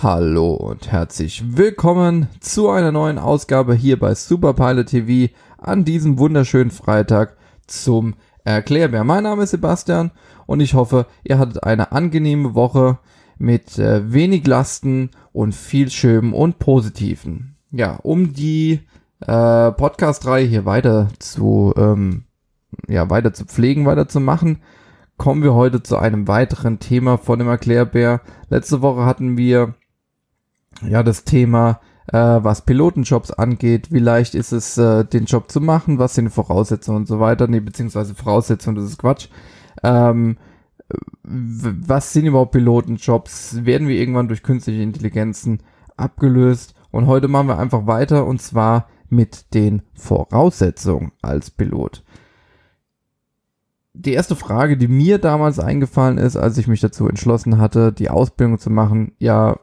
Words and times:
Hallo 0.00 0.52
und 0.52 0.92
herzlich 0.92 1.56
willkommen 1.56 2.28
zu 2.38 2.70
einer 2.70 2.92
neuen 2.92 3.18
Ausgabe 3.18 3.74
hier 3.74 3.98
bei 3.98 4.14
Superpilot 4.14 4.86
TV 4.86 5.34
an 5.58 5.84
diesem 5.84 6.20
wunderschönen 6.20 6.70
Freitag 6.70 7.36
zum 7.66 8.14
Erklärbär. 8.44 9.02
Mein 9.02 9.24
Name 9.24 9.42
ist 9.42 9.50
Sebastian 9.50 10.12
und 10.46 10.60
ich 10.60 10.74
hoffe, 10.74 11.06
ihr 11.24 11.40
hattet 11.40 11.64
eine 11.64 11.90
angenehme 11.90 12.54
Woche 12.54 13.00
mit 13.38 13.76
äh, 13.80 14.12
wenig 14.12 14.46
Lasten 14.46 15.10
und 15.32 15.52
viel 15.52 15.90
Schönen 15.90 16.32
und 16.32 16.60
Positiven. 16.60 17.56
Ja, 17.72 17.96
um 17.96 18.32
die 18.34 18.78
äh, 19.26 19.72
Podcast-Reihe 19.72 20.46
hier 20.46 20.64
weiter 20.64 21.08
zu, 21.18 21.74
ähm, 21.76 22.22
ja, 22.86 23.10
weiter 23.10 23.32
zu 23.32 23.46
pflegen, 23.46 23.84
weiter 23.84 24.06
zu 24.06 24.20
machen, 24.20 24.60
kommen 25.16 25.42
wir 25.42 25.54
heute 25.54 25.82
zu 25.82 25.96
einem 25.96 26.28
weiteren 26.28 26.78
Thema 26.78 27.18
von 27.18 27.40
dem 27.40 27.48
Erklärbär. 27.48 28.20
Letzte 28.48 28.80
Woche 28.80 29.04
hatten 29.04 29.36
wir 29.36 29.74
ja 30.82 31.02
das 31.02 31.24
Thema, 31.24 31.80
äh, 32.08 32.16
was 32.16 32.64
Pilotenjobs 32.64 33.30
angeht, 33.32 33.92
wie 33.92 33.98
leicht 33.98 34.34
ist 34.34 34.52
es, 34.52 34.78
äh, 34.78 35.04
den 35.04 35.24
Job 35.24 35.50
zu 35.50 35.60
machen, 35.60 35.98
was 35.98 36.14
sind 36.14 36.26
die 36.26 36.30
Voraussetzungen 36.30 36.98
und 36.98 37.08
so 37.08 37.20
weiter, 37.20 37.48
nee, 37.48 37.60
beziehungsweise 37.60 38.14
Voraussetzungen, 38.14 38.76
das 38.76 38.86
ist 38.86 38.98
Quatsch. 38.98 39.28
Ähm, 39.82 40.36
was 41.22 42.12
sind 42.12 42.26
überhaupt 42.26 42.52
Pilotenjobs? 42.52 43.64
Werden 43.64 43.88
wir 43.88 43.96
irgendwann 43.96 44.28
durch 44.28 44.42
künstliche 44.42 44.82
Intelligenzen 44.82 45.62
abgelöst? 45.96 46.74
Und 46.90 47.06
heute 47.06 47.28
machen 47.28 47.48
wir 47.48 47.58
einfach 47.58 47.86
weiter 47.86 48.26
und 48.26 48.40
zwar 48.40 48.88
mit 49.10 49.52
den 49.54 49.82
Voraussetzungen 49.94 51.12
als 51.20 51.50
Pilot. 51.50 52.04
Die 53.92 54.12
erste 54.12 54.36
Frage, 54.36 54.76
die 54.76 54.88
mir 54.88 55.18
damals 55.18 55.58
eingefallen 55.58 56.18
ist, 56.18 56.36
als 56.36 56.56
ich 56.56 56.68
mich 56.68 56.80
dazu 56.80 57.08
entschlossen 57.08 57.58
hatte, 57.58 57.92
die 57.92 58.10
Ausbildung 58.10 58.58
zu 58.58 58.70
machen, 58.70 59.12
ja, 59.18 59.58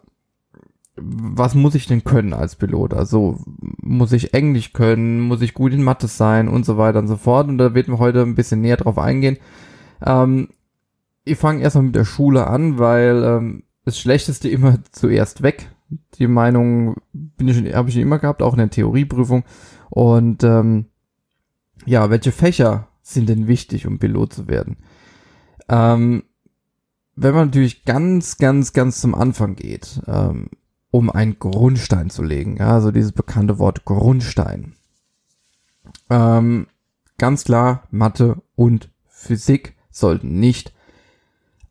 was 0.98 1.56
muss 1.56 1.76
ich 1.76 1.88
denn 1.88 2.04
können 2.04 2.34
als 2.34 2.56
Pilot? 2.56 2.94
Also 2.94 3.40
muss 3.82 4.12
ich 4.14 4.34
Englisch 4.34 4.74
können, 4.74 5.20
muss 5.20 5.42
ich 5.42 5.54
gut 5.54 5.74
in 5.74 5.84
Mathe 5.84 6.08
sein 6.08 6.48
und 6.48 6.66
so 6.66 6.78
weiter 6.78 7.00
und 7.00 7.08
so 7.08 7.18
fort. 7.18 7.48
Und 7.48 7.58
da 7.58 7.74
werden 7.74 7.94
wir 7.94 8.00
heute 8.00 8.22
ein 8.22 8.36
bisschen 8.36 8.62
näher 8.62 8.78
drauf 8.78 8.98
eingehen. 8.98 9.38
Ähm, 10.06 10.50
ich 11.26 11.38
fange 11.38 11.62
erstmal 11.62 11.86
mit 11.86 11.96
der 11.96 12.06
Schule 12.06 12.48
an, 12.48 12.80
weil 12.80 13.24
ähm, 13.24 13.64
das 13.84 14.00
Schlechteste 14.00 14.48
immer 14.48 14.80
zuerst 14.92 15.42
weg. 15.42 15.70
Die 16.18 16.28
Meinung 16.28 16.96
bin 17.12 17.48
ich 17.48 17.76
habe 17.76 17.90
ich 17.90 17.98
immer 17.98 18.20
gehabt, 18.20 18.42
auch 18.42 18.54
in 18.54 18.60
der 18.60 18.70
Theorieprüfung. 18.70 19.44
Und 19.90 20.44
ähm, 20.44 20.86
ja, 21.86 22.10
welche 22.10 22.32
Fächer 22.32 22.88
sind 23.02 23.28
denn 23.28 23.48
wichtig, 23.48 23.86
um 23.86 24.00
Pilot 24.00 24.34
zu 24.34 24.48
werden? 24.48 24.78
Ähm, 25.68 26.24
wenn 27.16 27.34
man 27.34 27.48
natürlich 27.48 27.86
ganz, 27.86 28.38
ganz, 28.38 28.74
ganz 28.74 29.00
zum 29.00 29.16
Anfang 29.16 29.56
geht, 29.56 30.02
ähm, 30.08 30.50
um 30.96 31.10
einen 31.10 31.40
Grundstein 31.40 32.10
zu 32.10 32.24
legen. 32.24 32.56
Ja, 32.56 32.72
also 32.72 32.90
dieses 32.90 33.12
bekannte 33.12 33.60
Wort 33.60 33.84
Grundstein. 33.84 34.76
Ähm, 36.10 36.68
ganz 37.18 37.44
klar, 37.44 37.84
Mathe 37.92 38.42
und 38.56 38.90
Physik 39.10 39.76
sollten 39.92 40.40
nicht 40.40 40.72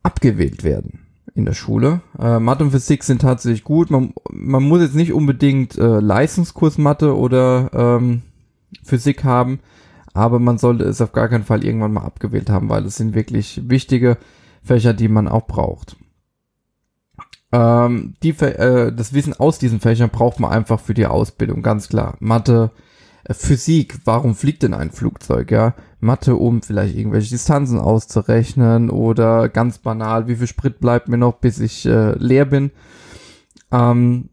abgewählt 0.02 0.62
werden 0.62 1.06
in 1.34 1.46
der 1.46 1.54
Schule. 1.54 2.02
Äh, 2.18 2.38
Mathe 2.38 2.64
und 2.64 2.72
Physik 2.72 3.02
sind 3.02 3.22
tatsächlich 3.22 3.64
gut. 3.64 3.90
Man, 3.90 4.12
man 4.30 4.62
muss 4.62 4.82
jetzt 4.82 4.94
nicht 4.94 5.14
unbedingt 5.14 5.78
äh, 5.78 6.00
Leistungskurs 6.00 6.76
Mathe 6.76 7.16
oder 7.16 7.70
ähm, 7.72 8.20
Physik 8.82 9.24
haben, 9.24 9.60
aber 10.12 10.38
man 10.38 10.58
sollte 10.58 10.84
es 10.84 11.00
auf 11.00 11.12
gar 11.12 11.28
keinen 11.28 11.44
Fall 11.44 11.64
irgendwann 11.64 11.94
mal 11.94 12.04
abgewählt 12.04 12.50
haben, 12.50 12.68
weil 12.68 12.84
es 12.84 12.96
sind 12.96 13.14
wirklich 13.14 13.62
wichtige 13.70 14.18
Fächer, 14.62 14.92
die 14.92 15.08
man 15.08 15.28
auch 15.28 15.46
braucht. 15.46 15.96
Ähm, 17.54 18.14
die, 18.24 18.30
äh, 18.30 18.92
das 18.92 19.12
Wissen 19.12 19.32
aus 19.32 19.60
diesen 19.60 19.78
Fächern 19.78 20.10
braucht 20.10 20.40
man 20.40 20.50
einfach 20.50 20.80
für 20.80 20.92
die 20.92 21.06
Ausbildung, 21.06 21.62
ganz 21.62 21.88
klar. 21.88 22.16
Mathe, 22.18 22.72
äh, 23.22 23.32
Physik, 23.32 24.00
warum 24.04 24.34
fliegt 24.34 24.64
denn 24.64 24.74
ein 24.74 24.90
Flugzeug, 24.90 25.52
ja? 25.52 25.74
Mathe, 26.00 26.34
um 26.34 26.62
vielleicht 26.62 26.96
irgendwelche 26.96 27.30
Distanzen 27.30 27.78
auszurechnen 27.78 28.90
oder 28.90 29.48
ganz 29.48 29.78
banal, 29.78 30.26
wie 30.26 30.34
viel 30.34 30.48
Sprit 30.48 30.80
bleibt 30.80 31.08
mir 31.08 31.16
noch, 31.16 31.34
bis 31.34 31.60
ich 31.60 31.86
äh, 31.86 32.18
leer 32.18 32.44
bin. 32.44 32.72
Ähm, 33.70 34.30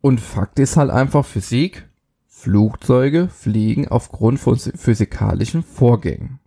und 0.00 0.18
Fakt 0.18 0.58
ist 0.58 0.78
halt 0.78 0.90
einfach 0.90 1.26
Physik, 1.26 1.90
Flugzeuge 2.26 3.28
fliegen 3.28 3.86
aufgrund 3.88 4.40
von 4.40 4.56
physikalischen 4.56 5.62
Vorgängen. 5.62 6.38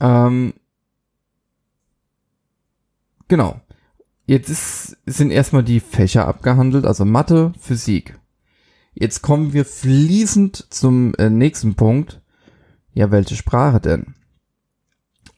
Ähm, 0.00 0.54
Genau. 3.30 3.60
Jetzt 4.26 4.50
ist, 4.50 4.96
sind 5.06 5.30
erstmal 5.30 5.62
die 5.62 5.78
Fächer 5.78 6.26
abgehandelt, 6.26 6.84
also 6.84 7.04
Mathe, 7.04 7.52
Physik. 7.60 8.18
Jetzt 8.92 9.22
kommen 9.22 9.52
wir 9.52 9.64
fließend 9.64 10.66
zum 10.70 11.14
äh, 11.14 11.30
nächsten 11.30 11.76
Punkt. 11.76 12.20
Ja, 12.92 13.12
welche 13.12 13.36
Sprache 13.36 13.78
denn? 13.78 14.16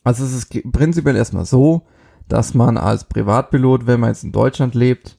Also 0.05 0.25
es 0.25 0.33
ist 0.33 0.73
prinzipiell 0.73 1.17
erstmal 1.17 1.45
so, 1.45 1.83
dass 2.29 2.55
man 2.55 2.79
als 2.79 3.05
Privatpilot, 3.05 3.87
wenn 3.87 4.01
man 4.01 4.09
jetzt 4.09 4.25
in 4.25 4.33
Deutschland 4.33 4.75
lebt, 4.75 5.19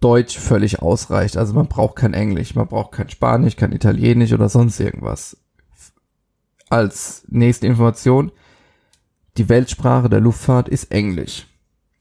Deutsch 0.00 0.38
völlig 0.38 0.82
ausreicht. 0.82 1.38
Also 1.38 1.54
man 1.54 1.68
braucht 1.68 1.96
kein 1.96 2.12
Englisch, 2.12 2.54
man 2.54 2.68
braucht 2.68 2.92
kein 2.92 3.08
Spanisch, 3.08 3.56
kein 3.56 3.72
Italienisch 3.72 4.34
oder 4.34 4.50
sonst 4.50 4.78
irgendwas. 4.78 5.38
Als 6.68 7.24
nächste 7.28 7.66
Information, 7.66 8.30
die 9.36 9.48
Weltsprache 9.48 10.08
der 10.08 10.20
Luftfahrt 10.20 10.68
ist 10.68 10.90
Englisch. 10.90 11.46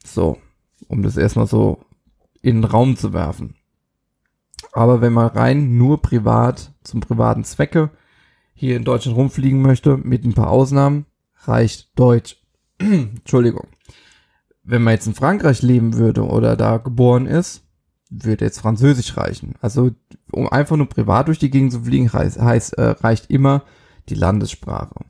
So, 0.04 0.38
um 0.88 1.02
das 1.04 1.18
erstmal 1.18 1.48
so 1.48 1.84
in 2.42 2.62
den 2.62 2.64
Raum 2.64 2.96
zu 2.96 3.14
werfen. 3.14 3.56
Aber 4.72 5.02
wenn 5.02 5.14
man 5.14 5.28
rein 5.28 5.78
nur 5.78 6.02
privat 6.02 6.74
zum 6.84 7.00
privaten 7.00 7.44
Zwecke 7.44 7.92
hier 8.54 8.78
in 8.78 8.84
Deutschland 8.84 9.18
rumfliegen 9.18 9.62
möchte, 9.62 9.98
mit 9.98 10.24
ein 10.24 10.34
paar 10.34 10.50
Ausnahmen, 10.50 11.06
reicht 11.44 11.98
Deutsch. 11.98 12.38
Entschuldigung. 12.80 13.68
Wenn 14.64 14.84
man 14.84 14.94
jetzt 14.94 15.08
in 15.08 15.14
Frankreich 15.14 15.62
leben 15.62 15.96
würde 15.96 16.26
oder 16.26 16.56
da 16.56 16.78
geboren 16.78 17.26
ist, 17.26 17.64
würde 18.10 18.46
jetzt 18.46 18.60
Französisch 18.60 19.16
reichen. 19.18 19.56
Also 19.62 19.92
um 20.32 20.48
einfach 20.50 20.78
nur 20.78 20.90
privat 20.90 21.28
durch 21.28 21.40
die 21.40 21.50
Gegend 21.50 21.72
zu 21.72 21.84
fliegen, 21.84 22.12
heißt, 22.12 22.40
heißt 22.40 22.78
äh, 22.78 22.84
reicht 22.84 23.30
immer 23.30 23.64
die 24.10 24.16
Landessprache. 24.16 25.06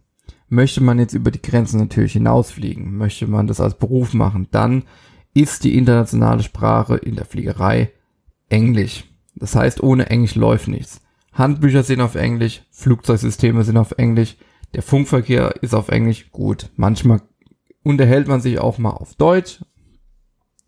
Möchte 0.47 0.81
man 0.81 0.99
jetzt 0.99 1.13
über 1.13 1.31
die 1.31 1.41
Grenzen 1.41 1.79
natürlich 1.79 2.13
hinausfliegen, 2.13 2.95
möchte 2.95 3.27
man 3.27 3.47
das 3.47 3.59
als 3.59 3.77
Beruf 3.77 4.13
machen, 4.13 4.47
dann 4.51 4.83
ist 5.33 5.63
die 5.63 5.77
internationale 5.77 6.43
Sprache 6.43 6.95
in 6.95 7.15
der 7.15 7.25
Fliegerei 7.25 7.91
Englisch. 8.49 9.03
Das 9.35 9.55
heißt, 9.55 9.83
ohne 9.83 10.09
Englisch 10.09 10.35
läuft 10.35 10.67
nichts. 10.67 11.01
Handbücher 11.33 11.83
sind 11.83 11.99
auf 11.99 12.15
Englisch, 12.15 12.63
Flugzeugsysteme 12.71 13.63
sind 13.63 13.77
auf 13.77 13.91
Englisch, 13.97 14.37
der 14.73 14.81
Funkverkehr 14.81 15.61
ist 15.61 15.73
auf 15.73 15.89
Englisch. 15.89 16.31
Gut, 16.31 16.69
manchmal 16.75 17.21
unterhält 17.83 18.27
man 18.27 18.41
sich 18.41 18.59
auch 18.59 18.77
mal 18.77 18.91
auf 18.91 19.15
Deutsch, 19.15 19.63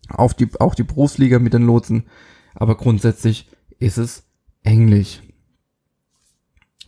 auf 0.08 0.34
die, 0.34 0.48
auch 0.60 0.74
die 0.74 0.82
Berufsliga 0.82 1.38
mit 1.38 1.54
den 1.54 1.66
Lotsen, 1.66 2.04
aber 2.54 2.76
grundsätzlich 2.76 3.48
ist 3.78 3.96
es 3.96 4.28
Englisch. 4.62 5.22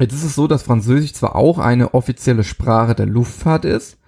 Jetzt 0.00 0.15
ist 0.15 0.25
es 0.25 0.34
so, 0.34 0.47
dass 0.47 0.62
Französisch 0.62 1.12
zwar 1.12 1.37
auch 1.37 1.59
eine 1.59 1.93
offizielle 1.93 2.43
Sprache 2.43 2.94
der 2.94 3.06
Luftfahrt 3.06 3.66
ist, 3.66 3.99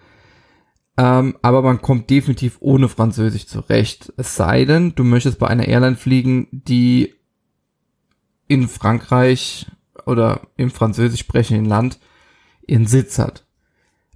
ähm, 0.96 1.36
aber 1.42 1.60
man 1.62 1.82
kommt 1.82 2.08
definitiv 2.08 2.56
ohne 2.60 2.88
Französisch 2.88 3.46
zurecht. 3.46 4.12
Es 4.16 4.34
sei 4.34 4.64
denn, 4.64 4.94
du 4.94 5.04
möchtest 5.04 5.38
bei 5.38 5.48
einer 5.48 5.68
Airline 5.68 5.96
fliegen, 5.96 6.48
die 6.50 7.14
in 8.48 8.68
Frankreich 8.68 9.66
oder 10.06 10.40
im 10.56 10.70
französisch 10.70 11.20
sprechenden 11.20 11.66
Land 11.66 11.98
ihren 12.66 12.86
Sitz 12.86 13.18
hat. 13.18 13.46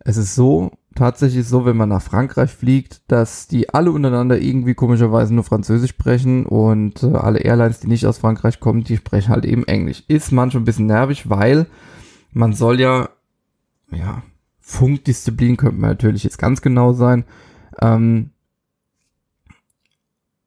Es 0.00 0.16
ist 0.16 0.34
so, 0.34 0.72
tatsächlich 0.96 1.46
so, 1.46 1.64
wenn 1.64 1.76
man 1.76 1.88
nach 1.88 2.02
Frankreich 2.02 2.50
fliegt, 2.50 3.02
dass 3.08 3.46
die 3.46 3.72
alle 3.72 3.92
untereinander 3.92 4.38
irgendwie 4.38 4.74
komischerweise 4.74 5.32
nur 5.34 5.44
Französisch 5.44 5.90
sprechen 5.90 6.46
und 6.46 7.02
äh, 7.02 7.14
alle 7.14 7.40
Airlines, 7.40 7.80
die 7.80 7.86
nicht 7.86 8.06
aus 8.06 8.18
Frankreich 8.18 8.58
kommen, 8.58 8.82
die 8.82 8.96
sprechen 8.96 9.30
halt 9.30 9.44
eben 9.44 9.64
Englisch. 9.64 10.02
Ist 10.08 10.32
manchmal 10.32 10.62
ein 10.62 10.66
bisschen 10.66 10.86
nervig, 10.86 11.30
weil 11.30 11.66
man 12.32 12.52
soll 12.52 12.80
ja, 12.80 13.10
ja, 13.90 14.22
Funkdisziplin 14.60 15.56
könnte 15.56 15.80
man 15.80 15.90
natürlich 15.90 16.24
jetzt 16.24 16.38
ganz 16.38 16.60
genau 16.60 16.92
sein. 16.92 17.24
Ähm, 17.80 18.30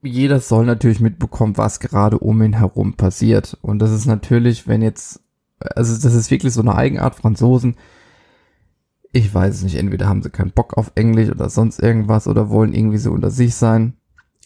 jeder 0.01 0.40
soll 0.40 0.66
natürlich 0.66 1.00
mitbekommen, 1.00 1.57
was 1.57 1.80
gerade 1.80 2.19
um 2.19 2.42
ihn 2.42 2.54
herum 2.54 2.94
passiert. 2.94 3.57
Und 3.62 3.80
das 3.80 3.92
ist 3.92 4.06
natürlich, 4.06 4.68
wenn 4.68 4.81
jetzt, 4.81 5.22
also 5.60 5.94
das 5.94 6.13
ist 6.13 6.31
wirklich 6.31 6.54
so 6.54 6.62
eine 6.62 6.75
Eigenart 6.75 7.16
Franzosen, 7.16 7.75
ich 9.12 9.34
weiß 9.34 9.56
es 9.56 9.64
nicht, 9.64 9.76
entweder 9.76 10.08
haben 10.08 10.22
sie 10.22 10.30
keinen 10.30 10.52
Bock 10.52 10.78
auf 10.78 10.92
Englisch 10.96 11.30
oder 11.30 11.50
sonst 11.50 11.80
irgendwas 11.80 12.28
oder 12.28 12.50
wollen 12.50 12.74
irgendwie 12.74 12.98
so 12.98 13.12
unter 13.12 13.32
sich 13.32 13.56
sein. 13.56 13.94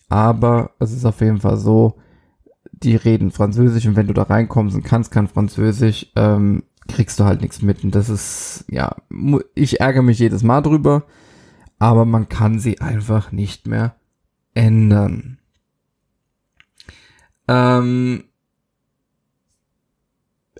Aber 0.09 0.71
es 0.79 0.91
ist 0.91 1.05
auf 1.05 1.21
jeden 1.21 1.41
Fall 1.41 1.57
so, 1.57 1.97
die 2.71 2.95
reden 2.95 3.31
Französisch 3.31 3.85
und 3.85 3.95
wenn 3.95 4.07
du 4.07 4.13
da 4.13 4.23
reinkommst 4.23 4.75
und 4.75 4.83
kannst 4.83 5.11
kein 5.11 5.27
Französisch, 5.27 6.11
ähm, 6.15 6.63
kriegst 6.87 7.19
du 7.19 7.25
halt 7.25 7.41
nichts 7.41 7.61
mit. 7.61 7.83
Und 7.83 7.95
das 7.95 8.09
ist, 8.09 8.65
ja, 8.69 8.95
ich 9.55 9.79
ärgere 9.79 10.03
mich 10.03 10.19
jedes 10.19 10.43
Mal 10.43 10.61
drüber, 10.61 11.05
aber 11.79 12.05
man 12.05 12.29
kann 12.29 12.59
sie 12.59 12.79
einfach 12.79 13.31
nicht 13.31 13.67
mehr 13.67 13.95
ändern. 14.53 15.39
Ähm, 17.47 18.23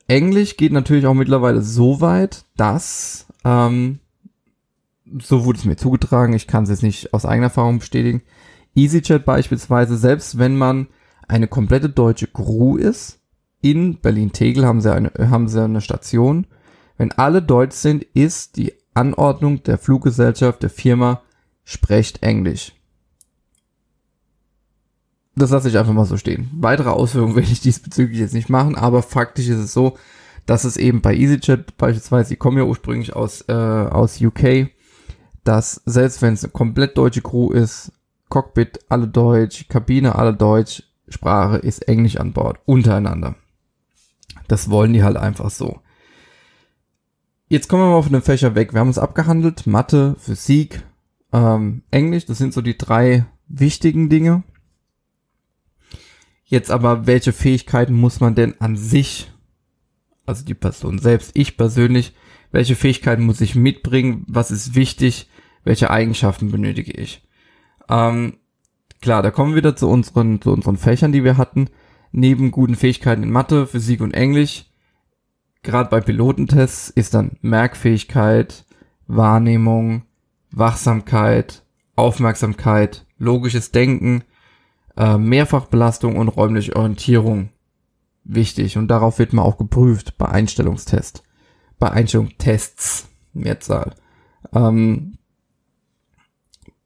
Englisch 0.08 0.58
geht 0.58 0.72
natürlich 0.72 1.06
auch 1.06 1.14
mittlerweile 1.14 1.62
so 1.62 2.02
weit, 2.02 2.46
dass, 2.58 3.28
ähm, 3.44 4.00
so 5.20 5.46
wurde 5.46 5.60
es 5.60 5.66
mir 5.66 5.76
zugetragen, 5.76 6.34
ich 6.34 6.48
kann 6.48 6.64
es 6.64 6.70
jetzt 6.70 6.84
nicht 6.84 7.14
aus 7.14 7.26
eigener 7.26 7.48
Erfahrung 7.48 7.80
bestätigen, 7.80 8.22
EasyJet 8.76 9.26
beispielsweise, 9.26 9.98
selbst 9.98 10.38
wenn 10.38 10.56
man 10.56 10.88
eine 11.28 11.48
komplette 11.48 11.90
deutsche 11.90 12.28
Crew 12.28 12.78
ist, 12.78 13.20
in 13.62 14.00
Berlin-Tegel 14.00 14.66
haben 14.66 14.82
sie 14.82 14.94
eine, 14.94 15.12
haben 15.18 15.48
sie 15.48 15.64
eine 15.64 15.82
Station. 15.82 16.48
Wenn 16.98 17.12
alle 17.14 17.42
deutsch 17.42 17.76
sind, 17.76 18.04
ist 18.14 18.58
die 18.58 18.74
Anordnung 18.94 19.64
der 19.64 19.78
Fluggesellschaft, 19.78 20.64
der 20.64 20.70
Firma, 20.70 21.22
sprecht 21.64 22.24
Englisch. 22.24 22.74
Das 25.36 25.50
lasse 25.50 25.70
ich 25.70 25.78
einfach 25.78 25.94
mal 25.94 26.06
so 26.06 26.18
stehen. 26.18 26.50
Weitere 26.54 26.90
Ausführungen 26.90 27.36
werde 27.36 27.52
ich 27.52 27.62
diesbezüglich 27.62 28.20
jetzt 28.20 28.34
nicht 28.34 28.50
machen, 28.50 28.76
aber 28.76 29.02
faktisch 29.02 29.48
ist 29.48 29.60
es 29.60 29.74
so, 29.74 29.98
dass 30.46 30.64
es 30.64 30.78
eben 30.78 31.02
bei 31.02 31.16
EasyJet 31.16 31.78
beispielsweise, 31.78 32.34
ich 32.34 32.40
komme 32.40 32.62
ja 32.62 32.66
ursprünglich 32.66 33.16
aus, 33.16 33.46
äh, 33.48 33.54
aus 33.54 34.22
UK, 34.22 34.70
dass 35.44 35.82
selbst 35.86 36.22
wenn 36.22 36.34
es 36.34 36.44
eine 36.44 36.52
komplett 36.52 36.98
deutsche 36.98 37.22
Crew 37.22 37.52
ist, 37.52 37.92
Cockpit 38.30 38.80
alle 38.90 39.08
Deutsch, 39.08 39.68
Kabine 39.68 40.16
alle 40.16 40.34
Deutsch, 40.34 40.84
Sprache 41.08 41.58
ist 41.58 41.88
Englisch 41.88 42.18
an 42.18 42.34
Bord, 42.34 42.60
untereinander. 42.66 43.36
Das 44.48 44.70
wollen 44.70 44.94
die 44.94 45.04
halt 45.04 45.18
einfach 45.18 45.50
so. 45.50 45.80
Jetzt 47.48 47.68
kommen 47.68 47.84
wir 47.84 47.92
mal 47.92 48.02
von 48.02 48.14
den 48.14 48.22
Fächer 48.22 48.56
weg. 48.56 48.74
Wir 48.74 48.80
haben 48.80 48.90
es 48.90 48.98
abgehandelt. 48.98 49.68
Mathe, 49.68 50.16
Physik, 50.18 50.84
ähm, 51.32 51.84
Englisch, 51.92 52.26
das 52.26 52.38
sind 52.38 52.54
so 52.54 52.62
die 52.62 52.78
drei 52.78 53.26
wichtigen 53.48 54.10
Dinge. 54.10 54.44
Jetzt 56.46 56.72
aber, 56.72 57.08
welche 57.08 57.34
Fähigkeiten 57.34 57.94
muss 57.94 58.20
man 58.20 58.36
denn 58.36 58.60
an 58.60 58.76
sich, 58.76 59.32
also 60.26 60.46
die 60.46 60.54
Person 60.54 61.00
selbst, 61.00 61.32
ich 61.34 61.58
persönlich, 61.58 62.14
welche 62.52 62.76
Fähigkeiten 62.76 63.24
muss 63.24 63.42
ich 63.42 63.56
mitbringen? 63.56 64.26
Was 64.28 64.52
ist 64.52 64.76
wichtig? 64.76 65.30
Welche 65.64 65.90
Eigenschaften 65.90 66.52
benötige 66.52 66.92
ich? 66.92 67.26
Ähm, 67.90 68.38
klar, 69.02 69.24
da 69.24 69.32
kommen 69.32 69.52
wir 69.52 69.58
wieder 69.58 69.76
zu 69.76 69.90
unseren, 69.90 70.42
zu 70.42 70.52
unseren 70.52 70.78
Fächern, 70.78 71.12
die 71.12 71.24
wir 71.24 71.38
hatten. 71.38 71.70
Neben 72.12 72.52
guten 72.52 72.76
Fähigkeiten 72.76 73.24
in 73.24 73.32
Mathe, 73.32 73.66
Physik 73.66 74.02
und 74.02 74.14
Englisch, 74.14 74.66
gerade 75.64 75.90
bei 75.90 76.00
Pilotentests, 76.00 76.90
ist 76.90 77.16
dann 77.16 77.38
Merkfähigkeit, 77.42 78.66
Wahrnehmung, 79.08 80.04
Wachsamkeit, 80.52 81.64
Aufmerksamkeit, 81.96 83.06
logisches 83.18 83.72
Denken, 83.72 84.24
äh, 84.96 85.18
Mehrfachbelastung 85.18 86.18
und 86.18 86.28
räumliche 86.28 86.76
Orientierung 86.76 87.50
wichtig. 88.24 88.78
Und 88.78 88.88
darauf 88.88 89.20
wird 89.20 89.34
man 89.34 89.46
auch 89.46 89.58
geprüft 89.58 90.18
bei 90.18 90.28
Einstellungstest. 90.28 91.24
Bei 91.80 91.92
Einstellungstests, 91.92 93.08
Mehrzahl. 93.34 93.94
Ähm, 94.54 95.18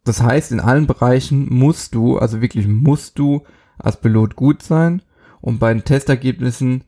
das 0.03 0.21
heißt, 0.21 0.51
in 0.51 0.59
allen 0.59 0.87
Bereichen 0.87 1.53
musst 1.53 1.93
du, 1.93 2.17
also 2.17 2.41
wirklich 2.41 2.67
musst 2.67 3.19
du 3.19 3.43
als 3.77 3.99
Pilot 3.99 4.35
gut 4.35 4.63
sein 4.63 5.01
und 5.41 5.59
bei 5.59 5.73
den 5.73 5.83
Testergebnissen 5.83 6.83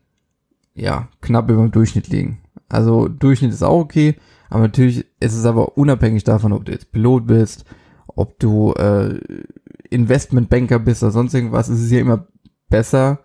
ja 0.74 1.08
knapp 1.20 1.50
über 1.50 1.62
dem 1.62 1.70
Durchschnitt 1.70 2.08
liegen. 2.08 2.38
Also 2.68 3.08
Durchschnitt 3.08 3.52
ist 3.52 3.62
auch 3.62 3.80
okay, 3.80 4.16
aber 4.48 4.62
natürlich 4.62 5.06
ist 5.20 5.34
es 5.34 5.44
aber 5.44 5.76
unabhängig 5.76 6.24
davon, 6.24 6.52
ob 6.52 6.64
du 6.64 6.72
jetzt 6.72 6.92
Pilot 6.92 7.26
bist, 7.26 7.64
ob 8.06 8.38
du 8.38 8.72
äh, 8.72 9.20
Investmentbanker 9.90 10.78
bist 10.78 11.02
oder 11.02 11.12
sonst 11.12 11.34
irgendwas, 11.34 11.68
es 11.68 11.80
ist 11.80 11.90
ja 11.90 12.00
immer 12.00 12.26
besser, 12.68 13.20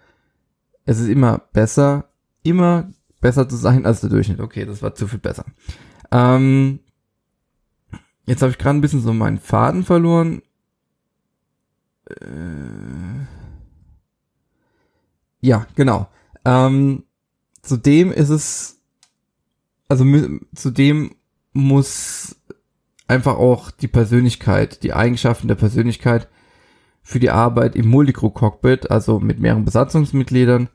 es 0.86 1.00
ist 1.00 1.08
immer 1.08 1.40
besser, 1.54 2.10
immer 2.44 2.90
besser 3.22 3.50
zu 3.50 3.56
sein 3.56 3.86
als 3.86 4.02
der 4.02 4.10
Durchschnitt. 4.10 4.40
Okay, 4.40 4.66
das 4.66 4.82
war 4.82 4.96
zu 4.96 5.08
viel 5.08 5.20
besser. 5.20 5.46
Ähm, 6.12 6.80
Jetzt 8.26 8.42
habe 8.42 8.52
ich 8.52 8.58
gerade 8.58 8.78
ein 8.78 8.82
bisschen 8.82 9.02
so 9.02 9.14
meinen 9.14 9.40
Faden 9.40 9.84
verloren. 9.84 10.42
Äh 12.10 13.26
ja, 15.42 15.68
genau. 15.76 16.08
Ähm, 16.44 17.04
zudem 17.62 18.12
ist 18.12 18.30
es, 18.30 18.82
also 19.88 20.06
zudem 20.56 21.16
muss 21.54 22.36
einfach 23.08 23.36
auch 23.36 23.70
die 23.70 23.88
Persönlichkeit, 23.88 24.82
die 24.82 24.94
Eigenschaften 24.94 25.48
der 25.48 25.56
Persönlichkeit 25.56 26.28
für 27.08 27.20
die 27.20 27.30
Arbeit 27.30 27.76
im 27.76 27.88
Multicrew-Cockpit, 27.88 28.90
also 28.90 29.20
mit 29.20 29.40
mehreren 29.40 29.64
Besatzungsmitgliedern, 29.64 30.70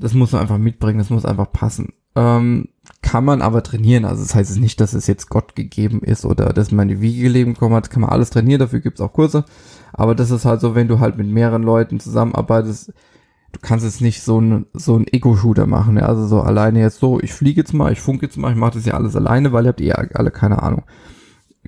das 0.00 0.12
muss 0.12 0.32
man 0.32 0.42
einfach 0.42 0.58
mitbringen, 0.58 0.98
das 0.98 1.08
muss 1.08 1.24
einfach 1.24 1.52
passen. 1.52 1.92
Ähm, 2.16 2.66
kann 3.00 3.24
man 3.24 3.42
aber 3.42 3.62
trainieren. 3.62 4.04
Also 4.04 4.24
das 4.24 4.34
heißt 4.34 4.50
es 4.50 4.56
nicht, 4.56 4.80
dass 4.80 4.92
es 4.92 5.06
jetzt 5.06 5.30
Gott 5.30 5.54
gegeben 5.54 6.00
ist 6.02 6.24
oder 6.24 6.46
dass 6.46 6.72
man 6.72 6.88
in 6.88 6.96
die 6.96 7.00
Wiege 7.00 7.22
gelegen 7.22 7.54
bekommen 7.54 7.76
hat. 7.76 7.90
Kann 7.90 8.02
man 8.02 8.10
alles 8.10 8.30
trainieren, 8.30 8.58
dafür 8.58 8.80
gibt's 8.80 9.00
auch 9.00 9.12
Kurse. 9.12 9.44
Aber 9.92 10.16
das 10.16 10.32
ist 10.32 10.44
halt 10.44 10.60
so, 10.60 10.74
wenn 10.74 10.88
du 10.88 10.98
halt 10.98 11.16
mit 11.16 11.28
mehreren 11.28 11.62
Leuten 11.62 12.00
zusammenarbeitest, 12.00 12.92
du 13.52 13.60
kannst 13.62 13.84
jetzt 13.84 14.00
nicht 14.00 14.22
so 14.22 14.40
ein, 14.40 14.66
so 14.72 14.96
ein 14.96 15.06
Ego-Shooter 15.06 15.66
machen. 15.66 15.96
Ja? 15.96 16.06
Also 16.06 16.26
so 16.26 16.40
alleine 16.40 16.80
jetzt 16.80 16.98
so, 16.98 17.20
ich 17.20 17.32
fliege 17.32 17.60
jetzt 17.60 17.72
mal, 17.72 17.92
ich 17.92 18.00
funke 18.00 18.26
jetzt 18.26 18.36
mal, 18.36 18.50
ich 18.50 18.58
mache 18.58 18.74
das 18.74 18.84
ja 18.84 18.94
alles 18.94 19.14
alleine, 19.14 19.52
weil 19.52 19.66
ihr 19.66 19.68
habt 19.68 19.80
eh 19.80 19.92
alle 19.92 20.32
keine 20.32 20.60
Ahnung. 20.60 20.82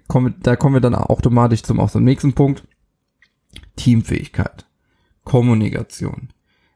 Komm, 0.09 0.35
da 0.43 0.57
kommen 0.57 0.75
wir 0.75 0.81
dann 0.81 0.97
automatisch 0.97 1.63
zum, 1.63 1.79
auch 1.79 1.93
zum 1.93 2.03
nächsten 2.03 2.33
Punkt. 2.33 2.65
Teamfähigkeit, 3.77 4.67
Kommunikation, 5.25 6.29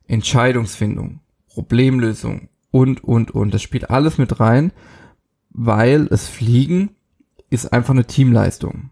Entscheidungsfindung, 0.06 1.20
Problemlösung, 1.48 2.48
und, 2.74 3.04
und, 3.04 3.30
und. 3.30 3.54
Das 3.54 3.62
spielt 3.62 3.88
alles 3.90 4.18
mit 4.18 4.40
rein, 4.40 4.72
weil 5.50 6.08
es 6.10 6.26
Fliegen 6.26 6.90
ist 7.48 7.72
einfach 7.72 7.94
eine 7.94 8.04
Teamleistung. 8.04 8.90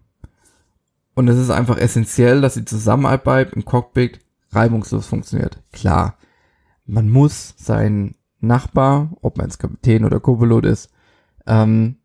Und 1.14 1.26
es 1.26 1.37
ist 1.37 1.50
einfach 1.50 1.79
essentiell, 1.79 2.40
dass 2.40 2.55
die 2.55 2.64
Zusammenarbeit 2.64 3.55
im 3.55 3.64
Cockpit 3.64 4.20
reibungslos 4.52 5.08
funktioniert. 5.08 5.61
Klar, 5.73 6.17
man 6.87 7.08
muss 7.08 7.55
seinen 7.56 8.14
Nachbar, 8.38 9.11
ob 9.20 9.37
man 9.37 9.46
jetzt 9.46 9.58
Kapitän 9.58 10.05
oder 10.05 10.20
Co-Pilot 10.20 10.64
ist, 10.67 10.93
ähm, 11.49 11.96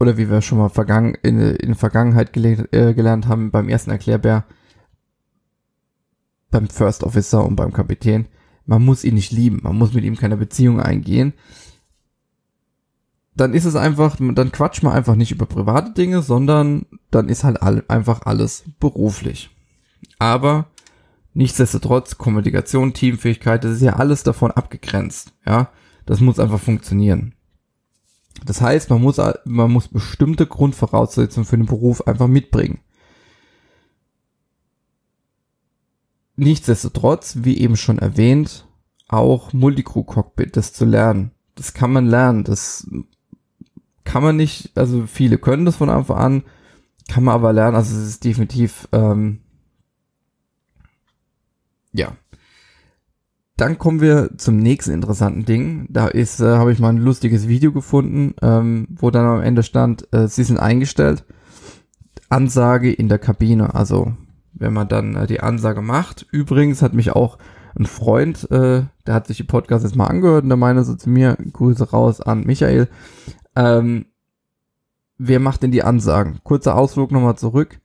oder 0.00 0.16
wie 0.16 0.30
wir 0.30 0.40
schon 0.40 0.58
mal 0.58 0.70
vergangen, 0.70 1.14
in, 1.22 1.38
in 1.38 1.68
der 1.68 1.76
Vergangenheit 1.76 2.32
gele 2.32 2.66
äh, 2.72 2.94
gelernt 2.94 3.28
haben, 3.28 3.50
beim 3.50 3.68
ersten 3.68 3.90
Erklärbär, 3.90 4.44
beim 6.50 6.68
First 6.68 7.04
Officer 7.04 7.44
und 7.44 7.54
beim 7.54 7.72
Kapitän, 7.72 8.26
man 8.64 8.82
muss 8.82 9.04
ihn 9.04 9.14
nicht 9.14 9.30
lieben, 9.30 9.60
man 9.62 9.76
muss 9.76 9.92
mit 9.92 10.04
ihm 10.04 10.16
keine 10.16 10.38
Beziehung 10.38 10.80
eingehen. 10.80 11.34
Dann 13.36 13.52
ist 13.52 13.66
es 13.66 13.76
einfach, 13.76 14.16
dann 14.18 14.52
quatscht 14.52 14.82
man 14.82 14.94
einfach 14.94 15.14
nicht 15.14 15.32
über 15.32 15.46
private 15.46 15.92
Dinge, 15.92 16.22
sondern 16.22 16.86
dann 17.10 17.28
ist 17.28 17.44
halt 17.44 17.62
all, 17.62 17.84
einfach 17.88 18.22
alles 18.24 18.64
beruflich. 18.80 19.50
Aber 20.18 20.66
nichtsdestotrotz, 21.34 22.18
Kommunikation, 22.18 22.94
Teamfähigkeit, 22.94 23.64
das 23.64 23.72
ist 23.72 23.82
ja 23.82 23.94
alles 23.94 24.22
davon 24.22 24.50
abgegrenzt. 24.50 25.32
Ja, 25.46 25.70
das 26.06 26.20
muss 26.20 26.40
einfach 26.40 26.60
funktionieren. 26.60 27.34
Das 28.44 28.60
heißt, 28.60 28.90
man 28.90 29.02
muss, 29.02 29.20
man 29.44 29.70
muss 29.70 29.88
bestimmte 29.88 30.46
Grundvoraussetzungen 30.46 31.46
für 31.46 31.56
den 31.56 31.66
Beruf 31.66 32.06
einfach 32.06 32.26
mitbringen. 32.26 32.80
Nichtsdestotrotz, 36.36 37.38
wie 37.40 37.58
eben 37.58 37.76
schon 37.76 37.98
erwähnt, 37.98 38.66
auch 39.08 39.52
Multicrew-Cockpit, 39.52 40.56
das 40.56 40.72
zu 40.72 40.84
lernen. 40.84 41.32
Das 41.54 41.74
kann 41.74 41.92
man 41.92 42.06
lernen. 42.06 42.44
Das 42.44 42.86
kann 44.04 44.22
man 44.22 44.36
nicht, 44.36 44.76
also 44.76 45.06
viele 45.06 45.38
können 45.38 45.66
das 45.66 45.76
von 45.76 45.90
Anfang 45.90 46.16
an, 46.16 46.44
kann 47.08 47.24
man 47.24 47.34
aber 47.34 47.52
lernen. 47.52 47.76
Also 47.76 47.96
es 47.96 48.06
ist 48.06 48.24
definitiv, 48.24 48.88
ähm, 48.92 49.40
ja. 51.92 52.16
Dann 53.60 53.76
kommen 53.76 54.00
wir 54.00 54.30
zum 54.38 54.56
nächsten 54.56 54.92
interessanten 54.92 55.44
Ding. 55.44 55.86
Da 55.90 56.08
ist, 56.08 56.40
äh, 56.40 56.56
habe 56.56 56.72
ich 56.72 56.78
mal 56.78 56.88
ein 56.88 56.96
lustiges 56.96 57.46
Video 57.46 57.72
gefunden, 57.72 58.34
ähm, 58.40 58.88
wo 58.88 59.10
dann 59.10 59.26
am 59.26 59.42
Ende 59.42 59.62
stand, 59.62 60.08
äh, 60.14 60.28
sie 60.28 60.44
sind 60.44 60.58
eingestellt. 60.58 61.26
Ansage 62.30 62.90
in 62.90 63.10
der 63.10 63.18
Kabine. 63.18 63.74
Also 63.74 64.14
wenn 64.54 64.72
man 64.72 64.88
dann 64.88 65.14
äh, 65.14 65.26
die 65.26 65.40
Ansage 65.40 65.82
macht. 65.82 66.26
Übrigens 66.32 66.80
hat 66.80 66.94
mich 66.94 67.12
auch 67.12 67.36
ein 67.78 67.84
Freund, 67.84 68.50
äh, 68.50 68.84
der 69.06 69.14
hat 69.14 69.26
sich 69.26 69.36
die 69.36 69.44
Podcast 69.44 69.84
jetzt 69.84 69.94
mal 69.94 70.06
angehört 70.06 70.44
und 70.44 70.48
der 70.48 70.56
meinte 70.56 70.82
so 70.82 70.94
zu 70.94 71.10
mir, 71.10 71.36
Grüße 71.52 71.90
raus 71.90 72.22
an 72.22 72.44
Michael. 72.46 72.88
Ähm, 73.56 74.06
wer 75.18 75.38
macht 75.38 75.62
denn 75.62 75.70
die 75.70 75.84
Ansagen? 75.84 76.40
Kurzer 76.44 76.76
Ausflug 76.76 77.12
nochmal 77.12 77.36
zurück. 77.36 77.78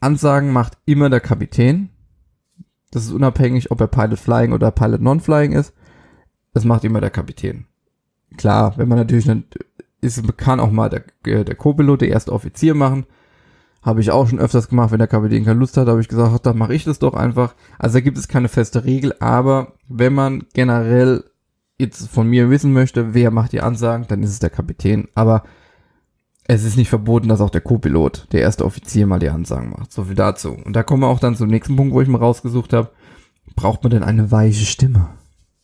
Ansagen 0.00 0.52
macht 0.52 0.76
immer 0.84 1.08
der 1.08 1.20
Kapitän. 1.20 1.88
Das 2.90 3.04
ist 3.04 3.12
unabhängig, 3.12 3.70
ob 3.70 3.80
er 3.80 3.86
Pilot 3.86 4.18
Flying 4.18 4.52
oder 4.52 4.70
Pilot 4.70 5.00
Non-Flying 5.00 5.52
ist. 5.52 5.72
Das 6.52 6.64
macht 6.64 6.84
immer 6.84 7.00
der 7.00 7.10
Kapitän. 7.10 7.66
Klar, 8.36 8.74
wenn 8.76 8.88
man 8.88 8.98
natürlich, 8.98 9.28
ist, 10.00 10.36
kann 10.36 10.60
auch 10.60 10.70
mal 10.70 10.88
der, 10.88 11.44
der 11.44 11.54
Co-Pilot, 11.54 12.02
der 12.02 12.08
erste 12.08 12.32
Offizier 12.32 12.74
machen. 12.74 13.06
Habe 13.82 14.00
ich 14.00 14.10
auch 14.10 14.28
schon 14.28 14.40
öfters 14.40 14.68
gemacht, 14.68 14.90
wenn 14.90 14.98
der 14.98 15.08
Kapitän 15.08 15.44
keine 15.44 15.58
Lust 15.58 15.76
hat, 15.76 15.88
habe 15.88 16.00
ich 16.00 16.08
gesagt, 16.08 16.32
ach, 16.34 16.38
dann 16.40 16.58
mache 16.58 16.74
ich 16.74 16.84
das 16.84 16.98
doch 16.98 17.14
einfach. 17.14 17.54
Also 17.78 17.94
da 17.94 18.00
gibt 18.00 18.18
es 18.18 18.28
keine 18.28 18.48
feste 18.48 18.84
Regel, 18.84 19.14
aber 19.20 19.74
wenn 19.88 20.12
man 20.12 20.44
generell 20.52 21.24
jetzt 21.78 22.08
von 22.08 22.28
mir 22.28 22.50
wissen 22.50 22.74
möchte, 22.74 23.14
wer 23.14 23.30
macht 23.30 23.52
die 23.52 23.62
Ansagen, 23.62 24.06
dann 24.06 24.22
ist 24.22 24.30
es 24.30 24.38
der 24.38 24.50
Kapitän. 24.50 25.08
Aber 25.14 25.44
es 26.52 26.64
ist 26.64 26.76
nicht 26.76 26.88
verboten, 26.88 27.28
dass 27.28 27.40
auch 27.40 27.50
der 27.50 27.60
Co-Pilot, 27.60 28.26
der 28.32 28.40
erste 28.40 28.64
Offizier, 28.64 29.06
mal 29.06 29.20
die 29.20 29.30
Ansagen 29.30 29.70
macht. 29.70 29.92
So 29.92 30.04
viel 30.04 30.16
dazu. 30.16 30.50
Und 30.50 30.74
da 30.74 30.82
kommen 30.82 31.04
wir 31.04 31.06
auch 31.06 31.20
dann 31.20 31.36
zum 31.36 31.48
nächsten 31.48 31.76
Punkt, 31.76 31.94
wo 31.94 32.00
ich 32.00 32.08
mir 32.08 32.18
rausgesucht 32.18 32.72
habe. 32.72 32.90
Braucht 33.54 33.84
man 33.84 33.90
denn 33.90 34.02
eine 34.02 34.32
weiche 34.32 34.66
Stimme? 34.66 35.10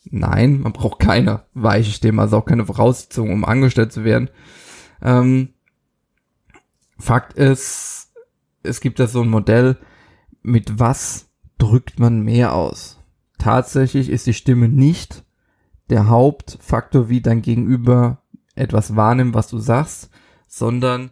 Nein, 0.05 0.61
man 0.61 0.73
braucht 0.73 1.01
keine 1.01 1.43
weiche 1.55 1.91
Stimme, 1.91 2.23
also 2.23 2.37
auch 2.37 2.45
keine 2.45 2.67
Voraussetzung, 2.67 3.33
um 3.33 3.45
angestellt 3.45 3.93
zu 3.93 4.05
werden. 4.05 4.31
Ähm, 5.03 5.49
Fakt 6.99 7.33
ist, 7.33 8.13
es 8.63 8.81
gibt 8.81 9.01
da 9.01 9.09
so 9.09 9.23
ein 9.23 9.29
Modell, 9.29 9.79
mit 10.43 10.79
was 10.79 11.27
drückt 11.59 11.99
man 11.99 12.21
mehr 12.21 12.55
aus. 12.55 13.01
Tatsächlich 13.39 14.09
ist 14.09 14.29
die 14.29 14.35
Stimme 14.35 14.69
nicht 14.69 15.25
der 15.91 16.07
Hauptfaktor, 16.09 17.09
wie 17.09 17.21
dein 17.21 17.43
Gegenüber 17.43 18.23
etwas 18.55 18.95
wahrnimmt, 18.95 19.35
was 19.35 19.49
du 19.49 19.59
sagst, 19.59 20.11
sondern 20.57 21.11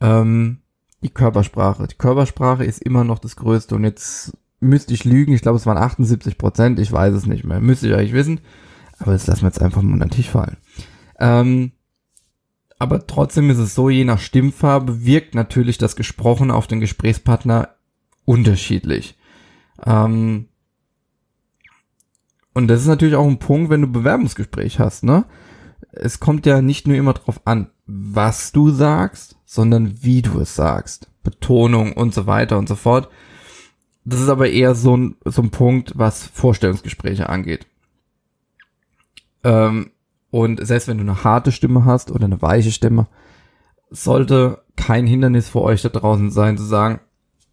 ähm, 0.00 0.58
die 1.02 1.10
Körpersprache. 1.10 1.86
Die 1.86 1.96
Körpersprache 1.96 2.64
ist 2.64 2.82
immer 2.82 3.04
noch 3.04 3.18
das 3.18 3.36
Größte 3.36 3.74
und 3.74 3.84
jetzt 3.84 4.36
müsste 4.58 4.92
ich 4.92 5.04
lügen, 5.04 5.32
ich 5.32 5.42
glaube 5.42 5.56
es 5.56 5.66
waren 5.66 5.78
78 5.78 6.36
Prozent, 6.36 6.78
ich 6.78 6.92
weiß 6.92 7.14
es 7.14 7.26
nicht 7.26 7.44
mehr, 7.44 7.60
müsste 7.60 7.88
ich 7.88 7.94
eigentlich 7.94 8.12
wissen, 8.12 8.40
aber 8.98 9.12
das 9.12 9.26
lassen 9.26 9.42
wir 9.42 9.48
jetzt 9.48 9.62
einfach 9.62 9.82
mal 9.82 9.94
unter 9.94 10.06
den 10.06 10.10
Tisch 10.10 10.28
fallen. 10.28 10.56
Ähm, 11.18 11.72
aber 12.78 13.06
trotzdem 13.06 13.50
ist 13.50 13.58
es 13.58 13.74
so, 13.74 13.90
je 13.90 14.04
nach 14.04 14.18
Stimmfarbe 14.18 15.04
wirkt 15.04 15.34
natürlich 15.34 15.78
das 15.78 15.96
Gesprochene 15.96 16.54
auf 16.54 16.66
den 16.66 16.80
Gesprächspartner 16.80 17.68
unterschiedlich. 18.24 19.16
Ähm, 19.84 20.48
und 22.54 22.68
das 22.68 22.80
ist 22.80 22.86
natürlich 22.86 23.14
auch 23.14 23.26
ein 23.26 23.38
Punkt, 23.38 23.70
wenn 23.70 23.82
du 23.82 23.86
Bewerbungsgespräch 23.86 24.80
hast, 24.80 25.04
ne? 25.04 25.24
Es 25.92 26.20
kommt 26.20 26.46
ja 26.46 26.62
nicht 26.62 26.86
nur 26.86 26.96
immer 26.96 27.14
drauf 27.14 27.40
an, 27.44 27.70
was 27.90 28.52
du 28.52 28.70
sagst, 28.70 29.36
sondern 29.44 30.02
wie 30.02 30.22
du 30.22 30.40
es 30.40 30.54
sagst. 30.54 31.10
Betonung 31.22 31.92
und 31.92 32.14
so 32.14 32.26
weiter 32.26 32.56
und 32.58 32.68
so 32.68 32.76
fort. 32.76 33.08
Das 34.04 34.20
ist 34.20 34.28
aber 34.28 34.48
eher 34.48 34.74
so 34.74 34.96
ein, 34.96 35.16
so 35.24 35.42
ein 35.42 35.50
Punkt, 35.50 35.92
was 35.96 36.26
Vorstellungsgespräche 36.26 37.28
angeht. 37.28 37.66
Ähm, 39.44 39.90
und 40.30 40.64
selbst 40.64 40.88
wenn 40.88 40.98
du 40.98 41.02
eine 41.02 41.24
harte 41.24 41.52
Stimme 41.52 41.84
hast 41.84 42.10
oder 42.10 42.24
eine 42.24 42.40
weiche 42.40 42.70
Stimme, 42.70 43.08
sollte 43.90 44.62
kein 44.76 45.06
Hindernis 45.06 45.48
für 45.48 45.62
euch 45.62 45.82
da 45.82 45.88
draußen 45.88 46.30
sein, 46.30 46.56
zu 46.56 46.64
sagen, 46.64 47.00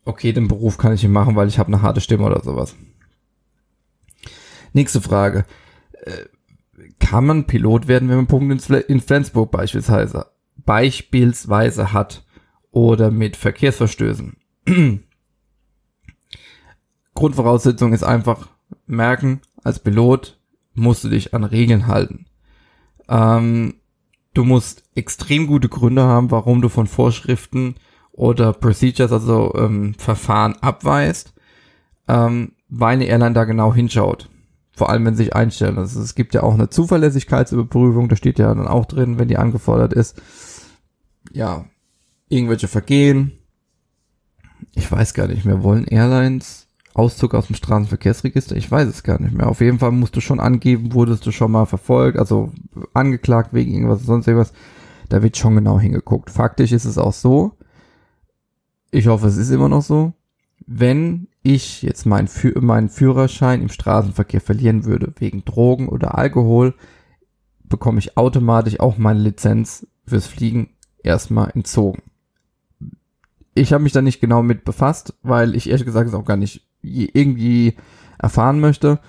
okay, 0.06 0.32
den 0.32 0.48
Beruf 0.48 0.78
kann 0.78 0.94
ich 0.94 1.04
nicht 1.04 1.12
machen, 1.12 1.36
weil 1.36 1.48
ich 1.48 1.58
habe 1.60 1.68
eine 1.68 1.82
harte 1.82 2.00
Stimme 2.00 2.26
oder 2.26 2.42
sowas. 2.44 2.76
Nächste 4.74 5.02
Frage. 5.02 5.46
Kann 7.10 7.26
man 7.26 7.48
Pilot 7.48 7.88
werden, 7.88 8.10
wenn 8.10 8.18
man 8.18 8.28
Punkte 8.28 8.76
in 8.80 9.00
Flensburg 9.00 9.50
beispielsweise, 9.50 10.26
beispielsweise 10.58 11.94
hat 11.94 12.26
oder 12.72 13.12
mit 13.12 13.38
Verkehrsverstößen? 13.38 14.36
Grundvoraussetzung 17.14 17.94
ist 17.94 18.04
einfach 18.04 18.50
merken, 18.88 19.40
als 19.64 19.80
Pilot 19.80 20.38
musst 20.74 21.06
du 21.06 21.08
dich 21.08 21.34
an 21.34 21.46
Regeln 21.46 21.88
halten. 21.88 22.26
Ähm, 23.08 23.76
du 24.34 24.44
musst 24.44 24.84
extrem 24.94 25.48
gute 25.48 25.70
Gründe 25.70 26.04
haben, 26.04 26.30
warum 26.30 26.62
du 26.62 26.68
von 26.68 26.88
Vorschriften 26.88 27.76
oder 28.12 28.52
Procedures, 28.52 29.14
also 29.14 29.56
ähm, 29.56 29.94
Verfahren 29.94 30.58
abweist, 30.60 31.34
ähm, 32.10 32.52
weil 32.68 32.96
eine 32.96 33.06
Airline 33.06 33.34
da 33.34 33.46
genau 33.46 33.74
hinschaut. 33.74 34.28
Vor 34.78 34.92
allem, 34.92 35.06
wenn 35.06 35.16
sie 35.16 35.24
sich 35.24 35.36
einstellen. 35.36 35.80
Also 35.80 36.00
es 36.00 36.14
gibt 36.14 36.36
ja 36.36 36.44
auch 36.44 36.54
eine 36.54 36.70
Zuverlässigkeitsüberprüfung, 36.70 38.10
da 38.10 38.16
steht 38.16 38.38
ja 38.38 38.54
dann 38.54 38.68
auch 38.68 38.86
drin, 38.86 39.18
wenn 39.18 39.28
die 39.28 39.38
angefordert 39.38 39.92
ist. 39.92 40.22
Ja, 41.32 41.66
irgendwelche 42.30 42.68
Vergehen. 42.68 43.32
Ich 44.76 44.92
weiß 44.92 45.16
gar 45.16 45.28
nicht 45.28 45.46
mehr, 45.46 45.64
wollen 45.64 45.86
Airlines 45.86 46.68
Auszug 46.94 47.34
aus 47.34 47.48
dem 47.48 47.56
Straßenverkehrsregister? 47.56 48.56
Ich 48.56 48.70
weiß 48.70 48.88
es 48.88 49.02
gar 49.02 49.20
nicht 49.20 49.34
mehr. 49.34 49.48
Auf 49.48 49.62
jeden 49.62 49.80
Fall 49.80 49.92
musst 49.92 50.16
du 50.16 50.22
schon 50.22 50.40
angeben, 50.40 50.94
wurdest 50.94 51.26
du 51.26 51.32
schon 51.32 51.52
mal 51.52 51.66
verfolgt, 51.66 52.20
also 52.20 52.52
angeklagt 52.94 53.56
wegen 53.56 53.74
irgendwas, 53.74 54.04
sonst 54.04 54.28
irgendwas. 54.28 54.54
Da 55.10 55.24
wird 55.24 55.38
schon 55.38 55.56
genau 55.56 55.80
hingeguckt. 55.80 56.30
Faktisch 56.30 56.72
ist 56.72 56.86
es 56.86 57.00
auch 57.00 57.14
so. 57.14 57.54
Ich 58.92 59.08
hoffe, 59.08 59.26
es 59.26 59.38
ist 59.38 59.50
immer 59.50 59.70
noch 59.70 59.82
so. 59.82 60.14
Wenn 60.66 61.28
ich 61.44 61.82
jetzt 61.82 62.06
meinen, 62.06 62.30
meinen 62.60 62.90
Führerschein 62.90 63.62
im 63.62 63.70
Straßenverkehr 63.70 64.42
verlieren 64.42 64.86
würde, 64.86 65.14
wegen 65.18 65.46
Drogen 65.46 65.88
oder 65.88 66.18
Alkohol, 66.18 66.74
bekomme 67.64 68.00
ich 68.00 68.18
automatisch 68.18 68.80
auch 68.80 68.98
meine 68.98 69.20
Lizenz 69.20 69.88
fürs 70.06 70.28
Fliegen 70.28 70.70
erstmal 71.04 71.52
entzogen. 71.52 72.04
Ich 73.54 73.74
habe 73.74 73.84
mich 73.84 73.94
da 73.94 74.02
nicht 74.02 74.20
genau 74.20 74.44
mit 74.44 74.66
befasst, 74.66 75.16
weil 75.24 75.56
ich 75.56 75.70
ehrlich 75.70 75.86
gesagt 75.86 76.10
es 76.10 76.16
auch 76.16 76.26
gar 76.26 76.38
nicht 76.38 76.68
irgendwie 76.82 77.76
erfahren 78.20 78.60
möchte, 78.60 79.00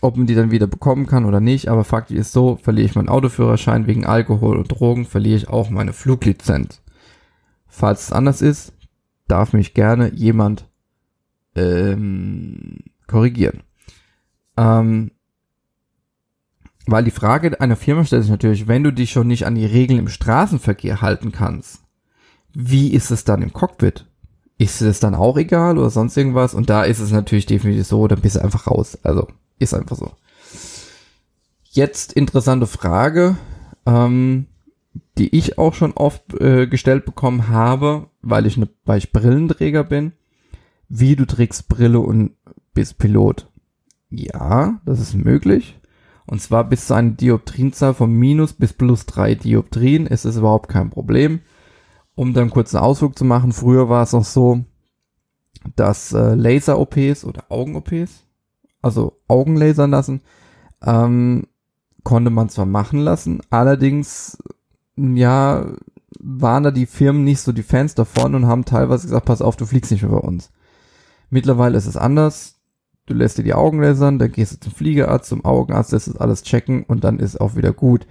ob 0.00 0.16
man 0.16 0.26
die 0.26 0.34
dann 0.34 0.50
wieder 0.50 0.66
bekommen 0.66 1.06
kann 1.06 1.24
oder 1.24 1.40
nicht. 1.40 1.68
Aber 1.68 1.84
Fakt 1.84 2.10
ist 2.10 2.32
so, 2.32 2.56
verliere 2.56 2.86
ich 2.86 2.94
meinen 2.94 3.08
Autoführerschein 3.08 3.86
wegen 3.86 4.06
Alkohol 4.06 4.56
und 4.56 4.68
Drogen, 4.68 5.04
verliere 5.04 5.36
ich 5.36 5.48
auch 5.48 5.70
meine 5.70 5.92
Fluglizenz. 5.92 6.80
Falls 7.66 8.04
es 8.04 8.12
anders 8.12 8.40
ist, 8.40 8.72
darf 9.26 9.52
mich 9.52 9.74
gerne 9.74 10.12
jemand 10.14 10.67
ähm, 11.58 12.78
korrigieren. 13.06 13.62
Ähm, 14.56 15.10
weil 16.86 17.04
die 17.04 17.10
Frage 17.10 17.60
einer 17.60 17.76
Firma 17.76 18.04
stellt 18.04 18.22
sich 18.22 18.30
natürlich, 18.30 18.66
wenn 18.66 18.84
du 18.84 18.92
dich 18.92 19.10
schon 19.10 19.26
nicht 19.26 19.46
an 19.46 19.54
die 19.54 19.66
Regeln 19.66 19.98
im 19.98 20.08
Straßenverkehr 20.08 21.02
halten 21.02 21.32
kannst, 21.32 21.82
wie 22.54 22.92
ist 22.92 23.10
es 23.10 23.24
dann 23.24 23.42
im 23.42 23.52
Cockpit? 23.52 24.08
ist 24.58 24.80
es 24.80 24.98
dann 25.00 25.14
auch 25.14 25.36
egal 25.36 25.78
oder 25.78 25.88
sonst 25.88 26.16
irgendwas? 26.16 26.52
Und 26.52 26.68
da 26.68 26.82
ist 26.82 26.98
es 26.98 27.12
natürlich 27.12 27.46
definitiv 27.46 27.86
so, 27.86 28.06
dann 28.08 28.20
bist 28.20 28.36
du 28.36 28.42
einfach 28.42 28.66
raus. 28.66 28.98
Also 29.04 29.28
ist 29.58 29.72
einfach 29.72 29.96
so. 29.96 30.10
Jetzt 31.62 32.12
interessante 32.12 32.66
Frage, 32.66 33.36
ähm, 33.86 34.46
die 35.16 35.36
ich 35.36 35.58
auch 35.58 35.74
schon 35.74 35.92
oft 35.92 36.34
äh, 36.40 36.66
gestellt 36.66 37.04
bekommen 37.04 37.48
habe, 37.48 38.08
weil 38.20 38.46
ich, 38.46 38.56
ne, 38.56 38.68
weil 38.84 38.98
ich 38.98 39.12
Brillenträger 39.12 39.84
bin. 39.84 40.12
Wie 40.88 41.16
du 41.16 41.26
trägst 41.26 41.68
Brille 41.68 42.00
und 42.00 42.32
bist 42.74 42.98
Pilot. 42.98 43.50
Ja, 44.10 44.80
das 44.84 45.00
ist 45.00 45.14
möglich. 45.14 45.78
Und 46.26 46.40
zwar 46.40 46.64
bis 46.64 46.86
zu 46.86 46.94
einer 46.94 47.10
Dioptrienzahl 47.10 47.94
von 47.94 48.12
minus 48.12 48.52
bis 48.52 48.72
plus 48.72 49.06
drei 49.06 49.34
Dioptrien 49.34 50.06
ist 50.06 50.24
es 50.24 50.36
überhaupt 50.36 50.68
kein 50.68 50.90
Problem 50.90 51.40
um 52.18 52.34
dann 52.34 52.50
kurz 52.50 52.74
einen 52.74 52.82
Ausflug 52.82 53.16
zu 53.16 53.24
machen, 53.24 53.52
früher 53.52 53.88
war 53.88 54.02
es 54.02 54.12
noch 54.12 54.24
so, 54.24 54.64
dass 55.76 56.12
äh, 56.12 56.34
Laser-OPs 56.34 57.24
oder 57.24 57.44
Augen-OPs, 57.48 58.24
also 58.82 59.20
Augen 59.28 59.56
lasern 59.56 59.92
lassen, 59.92 60.22
ähm, 60.82 61.46
konnte 62.02 62.30
man 62.30 62.48
zwar 62.48 62.66
machen 62.66 62.98
lassen, 62.98 63.40
allerdings, 63.50 64.36
ja, 64.96 65.66
waren 66.18 66.64
da 66.64 66.72
die 66.72 66.86
Firmen 66.86 67.22
nicht 67.22 67.38
so 67.38 67.52
die 67.52 67.62
Fans 67.62 67.94
davon 67.94 68.34
und 68.34 68.48
haben 68.48 68.64
teilweise 68.64 69.06
gesagt, 69.06 69.26
pass 69.26 69.40
auf, 69.40 69.54
du 69.54 69.64
fliegst 69.64 69.92
nicht 69.92 70.02
bei 70.02 70.16
uns. 70.16 70.50
Mittlerweile 71.30 71.76
ist 71.76 71.86
es 71.86 71.96
anders. 71.96 72.60
Du 73.06 73.14
lässt 73.14 73.38
dir 73.38 73.42
die 73.42 73.54
Augen 73.54 73.80
lasern, 73.80 74.18
dann 74.18 74.32
gehst 74.32 74.52
du 74.52 74.60
zum 74.60 74.72
Fliegerarzt, 74.72 75.28
zum 75.28 75.44
Augenarzt, 75.44 75.92
lässt 75.92 76.08
das 76.08 76.16
alles 76.16 76.42
checken 76.42 76.84
und 76.84 77.04
dann 77.04 77.18
ist 77.18 77.40
auch 77.40 77.56
wieder 77.56 77.72
gut. 77.72 78.06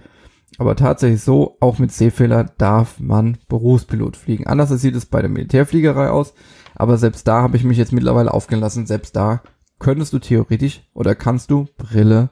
Aber 0.58 0.74
tatsächlich 0.74 1.22
so, 1.22 1.56
auch 1.60 1.78
mit 1.78 1.92
Sehfehler 1.92 2.44
darf 2.44 2.98
man 2.98 3.38
Berufspilot 3.48 4.16
fliegen. 4.16 4.46
Anders 4.46 4.70
sieht 4.70 4.96
es 4.96 5.06
bei 5.06 5.20
der 5.20 5.30
Militärfliegerei 5.30 6.10
aus. 6.10 6.34
Aber 6.74 6.96
selbst 6.96 7.28
da 7.28 7.42
habe 7.42 7.56
ich 7.56 7.64
mich 7.64 7.78
jetzt 7.78 7.92
mittlerweile 7.92 8.32
aufgehen 8.32 8.60
lassen. 8.60 8.86
Selbst 8.86 9.14
da 9.14 9.42
könntest 9.78 10.12
du 10.12 10.18
theoretisch 10.18 10.88
oder 10.94 11.14
kannst 11.14 11.50
du 11.50 11.66
Brille 11.76 12.30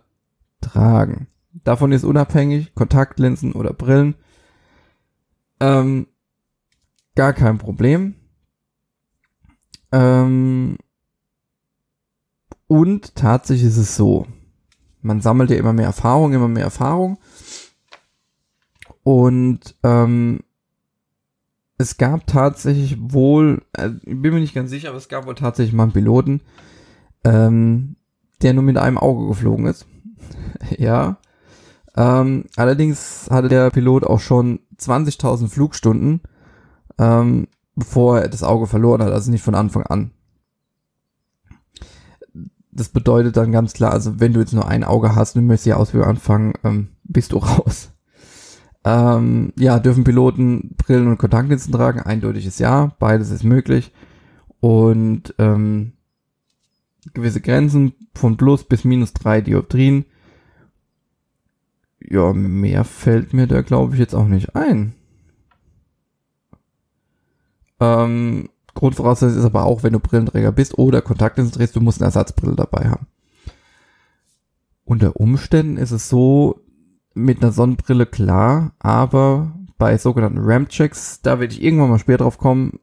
tragen. 0.60 1.28
Davon 1.64 1.92
ist 1.92 2.04
unabhängig, 2.04 2.74
Kontaktlinsen 2.74 3.52
oder 3.52 3.72
Brillen. 3.72 4.14
Ähm, 5.60 6.06
gar 7.14 7.32
kein 7.32 7.58
Problem. 7.58 8.14
Ähm, 9.92 10.78
und 12.66 13.14
tatsächlich 13.14 13.68
ist 13.68 13.76
es 13.76 13.96
so. 13.96 14.26
Man 15.02 15.20
sammelt 15.20 15.50
ja 15.50 15.56
immer 15.56 15.72
mehr 15.72 15.86
Erfahrung, 15.86 16.32
immer 16.32 16.48
mehr 16.48 16.64
Erfahrung. 16.64 17.18
Und 19.02 19.76
ähm, 19.84 20.40
es 21.78 21.96
gab 21.96 22.26
tatsächlich 22.26 22.96
wohl, 23.00 23.62
äh, 23.72 23.90
ich 24.02 24.20
bin 24.20 24.34
mir 24.34 24.40
nicht 24.40 24.54
ganz 24.54 24.70
sicher, 24.70 24.88
aber 24.88 24.98
es 24.98 25.08
gab 25.08 25.26
wohl 25.26 25.34
tatsächlich 25.34 25.74
mal 25.74 25.84
einen 25.84 25.92
Piloten, 25.92 26.40
ähm, 27.22 27.96
der 28.42 28.54
nur 28.54 28.64
mit 28.64 28.78
einem 28.78 28.98
Auge 28.98 29.28
geflogen 29.28 29.66
ist. 29.66 29.86
ja. 30.78 31.18
Ähm, 31.96 32.44
allerdings 32.56 33.28
hatte 33.30 33.48
der 33.48 33.70
Pilot 33.70 34.04
auch 34.04 34.20
schon 34.20 34.60
20.000 34.78 35.48
Flugstunden. 35.48 36.20
Ähm, 36.98 37.46
bevor 37.76 38.20
er 38.20 38.28
das 38.28 38.42
Auge 38.42 38.66
verloren 38.66 39.02
hat, 39.02 39.12
also 39.12 39.30
nicht 39.30 39.42
von 39.42 39.54
Anfang 39.54 39.84
an. 39.84 40.10
Das 42.72 42.88
bedeutet 42.88 43.36
dann 43.36 43.52
ganz 43.52 43.72
klar, 43.74 43.92
also 43.92 44.18
wenn 44.18 44.32
du 44.32 44.40
jetzt 44.40 44.52
nur 44.52 44.66
ein 44.66 44.84
Auge 44.84 45.14
hast 45.14 45.36
und 45.36 45.42
du 45.42 45.46
möchtest 45.46 45.66
die 45.66 45.74
Ausbildung 45.74 46.08
anfangen, 46.08 46.54
ähm, 46.64 46.88
bist 47.04 47.32
du 47.32 47.38
raus. 47.38 47.92
Ähm, 48.84 49.52
ja, 49.58 49.78
dürfen 49.78 50.04
Piloten 50.04 50.74
Brillen 50.76 51.08
und 51.08 51.18
Kontaktlinsen 51.18 51.72
tragen? 51.72 52.00
Eindeutiges 52.00 52.58
Ja, 52.58 52.94
beides 52.98 53.30
ist 53.30 53.44
möglich. 53.44 53.92
Und 54.60 55.34
ähm, 55.38 55.92
gewisse 57.12 57.40
Grenzen 57.40 57.94
von 58.14 58.36
plus 58.36 58.64
bis 58.64 58.84
minus 58.84 59.12
drei 59.12 59.40
Dioptrien. 59.40 60.06
Ja, 62.00 62.32
mehr 62.32 62.84
fällt 62.84 63.32
mir 63.32 63.46
da 63.46 63.62
glaube 63.62 63.94
ich 63.94 64.00
jetzt 64.00 64.14
auch 64.14 64.28
nicht 64.28 64.54
ein. 64.54 64.95
Ähm, 67.80 68.48
Grundvoraussetzung 68.74 69.38
ist 69.38 69.44
aber 69.44 69.64
auch, 69.64 69.82
wenn 69.82 69.92
du 69.92 70.00
Brillenträger 70.00 70.52
bist 70.52 70.78
oder 70.78 71.02
Kontaktlinsen 71.02 71.54
trägst, 71.54 71.76
du 71.76 71.80
musst 71.80 72.00
eine 72.00 72.06
Ersatzbrille 72.06 72.54
dabei 72.54 72.88
haben. 72.88 73.06
Unter 74.84 75.16
Umständen 75.16 75.78
ist 75.78 75.90
es 75.90 76.08
so, 76.08 76.60
mit 77.14 77.42
einer 77.42 77.50
Sonnenbrille 77.50 78.06
klar, 78.06 78.72
aber 78.78 79.52
bei 79.78 79.96
sogenannten 79.96 80.38
Ramp-Checks, 80.40 81.22
da 81.22 81.40
werde 81.40 81.54
ich 81.54 81.62
irgendwann 81.62 81.90
mal 81.90 81.98
später 81.98 82.18
drauf 82.18 82.38
kommen, 82.38 82.78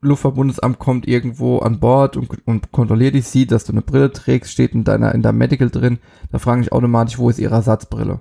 Luftverbundesamt 0.00 0.78
kommt 0.78 1.06
irgendwo 1.06 1.58
an 1.58 1.80
Bord 1.80 2.16
und, 2.16 2.46
und 2.46 2.72
kontrolliert 2.72 3.14
dich, 3.14 3.26
sieht, 3.26 3.50
dass 3.50 3.64
du 3.64 3.72
eine 3.72 3.82
Brille 3.82 4.10
trägst, 4.12 4.52
steht 4.52 4.72
in 4.72 4.84
deiner, 4.84 5.14
in 5.14 5.22
deinem 5.22 5.38
Medical 5.38 5.70
drin, 5.70 5.98
da 6.30 6.38
fragen 6.38 6.62
ich 6.62 6.72
automatisch, 6.72 7.18
wo 7.18 7.28
ist 7.28 7.38
ihre 7.38 7.54
Ersatzbrille? 7.54 8.18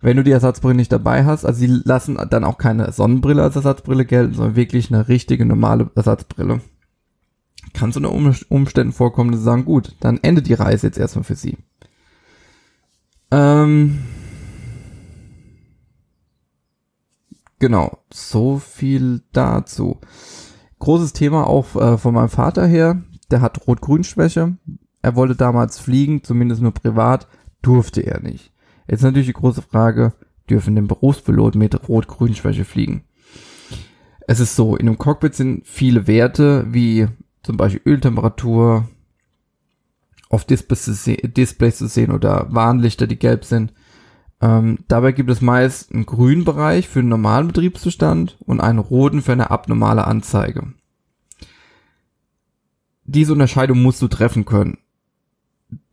Wenn 0.00 0.16
du 0.16 0.22
die 0.22 0.30
Ersatzbrille 0.30 0.74
nicht 0.74 0.92
dabei 0.92 1.24
hast, 1.24 1.44
also 1.44 1.58
sie 1.58 1.66
lassen 1.66 2.18
dann 2.30 2.44
auch 2.44 2.58
keine 2.58 2.92
Sonnenbrille 2.92 3.42
als 3.42 3.56
Ersatzbrille 3.56 4.04
gelten, 4.04 4.34
sondern 4.34 4.56
wirklich 4.56 4.92
eine 4.92 5.08
richtige 5.08 5.44
normale 5.44 5.90
Ersatzbrille. 5.94 6.60
Kann 7.74 7.92
so 7.92 8.00
eine 8.00 8.10
Umständen 8.48 8.92
vorkommen, 8.92 9.32
dass 9.32 9.40
sie 9.40 9.44
sagen, 9.44 9.64
gut, 9.64 9.96
dann 10.00 10.18
endet 10.22 10.46
die 10.46 10.54
Reise 10.54 10.86
jetzt 10.86 10.98
erstmal 10.98 11.24
für 11.24 11.34
sie. 11.34 11.58
Ähm, 13.30 13.98
genau, 17.58 17.98
so 18.12 18.58
viel 18.58 19.22
dazu. 19.32 19.98
Großes 20.78 21.12
Thema 21.12 21.46
auch 21.46 21.74
äh, 21.74 21.98
von 21.98 22.14
meinem 22.14 22.28
Vater 22.28 22.66
her, 22.66 23.02
der 23.30 23.40
hat 23.40 23.66
Rot-Grün-Schwäche. 23.66 24.56
Er 25.02 25.16
wollte 25.16 25.34
damals 25.34 25.78
fliegen, 25.78 26.22
zumindest 26.22 26.62
nur 26.62 26.72
privat, 26.72 27.26
durfte 27.62 28.00
er 28.00 28.20
nicht. 28.20 28.52
Jetzt 28.88 29.02
natürlich 29.02 29.28
die 29.28 29.34
große 29.34 29.62
Frage, 29.62 30.14
dürfen 30.48 30.74
den 30.74 30.88
Berufspiloten 30.88 31.58
mit 31.58 31.88
Rot-Grün-Schwäche 31.88 32.64
fliegen? 32.64 33.04
Es 34.26 34.40
ist 34.40 34.56
so, 34.56 34.76
in 34.76 34.88
einem 34.88 34.98
Cockpit 34.98 35.34
sind 35.34 35.66
viele 35.66 36.06
Werte, 36.06 36.66
wie 36.68 37.08
zum 37.42 37.56
Beispiel 37.56 37.82
Öltemperatur, 37.84 38.88
auf 40.30 40.44
Displays 40.44 40.84
zu, 40.84 40.92
sehen, 40.92 41.32
Displays 41.34 41.78
zu 41.78 41.86
sehen 41.86 42.12
oder 42.12 42.46
Warnlichter, 42.50 43.06
die 43.06 43.18
gelb 43.18 43.44
sind. 43.44 43.72
Ähm, 44.40 44.78
dabei 44.88 45.12
gibt 45.12 45.30
es 45.30 45.40
meist 45.40 45.92
einen 45.92 46.06
grünen 46.06 46.44
Bereich 46.44 46.88
für 46.88 47.00
einen 47.00 47.08
normalen 47.08 47.48
Betriebszustand 47.48 48.36
und 48.40 48.60
einen 48.60 48.78
roten 48.78 49.22
für 49.22 49.32
eine 49.32 49.50
abnormale 49.50 50.06
Anzeige. 50.06 50.74
Diese 53.04 53.32
Unterscheidung 53.32 53.82
musst 53.82 54.02
du 54.02 54.08
treffen 54.08 54.44
können. 54.44 54.78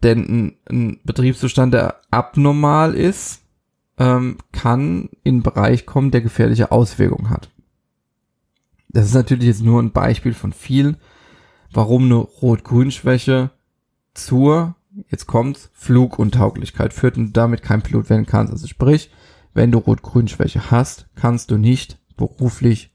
Denn 0.03 0.19
ein, 0.19 0.57
ein 0.69 0.99
Betriebszustand, 1.03 1.73
der 1.73 2.01
abnormal 2.11 2.93
ist, 2.93 3.41
ähm, 3.97 4.37
kann 4.51 5.09
in 5.23 5.35
einen 5.35 5.43
Bereich 5.43 5.85
kommen, 5.85 6.11
der 6.11 6.21
gefährliche 6.21 6.71
Auswirkungen 6.71 7.29
hat. 7.29 7.49
Das 8.89 9.05
ist 9.05 9.13
natürlich 9.13 9.47
jetzt 9.47 9.63
nur 9.63 9.81
ein 9.81 9.91
Beispiel 9.91 10.33
von 10.33 10.53
vielen, 10.53 10.97
warum 11.71 12.05
eine 12.05 12.15
Rot-Grün-Schwäche 12.15 13.51
zur, 14.13 14.75
jetzt 15.09 15.25
kommt's, 15.25 15.69
Fluguntauglichkeit 15.73 16.93
führt 16.93 17.17
und 17.17 17.35
damit 17.35 17.61
kein 17.61 17.81
Pilot 17.81 18.09
werden 18.09 18.25
kannst. 18.25 18.53
Also 18.53 18.67
sprich, 18.67 19.11
wenn 19.53 19.71
du 19.71 19.79
Rot-Grün-Schwäche 19.79 20.71
hast, 20.71 21.07
kannst 21.15 21.51
du 21.51 21.57
nicht 21.57 21.99
beruflich 22.15 22.93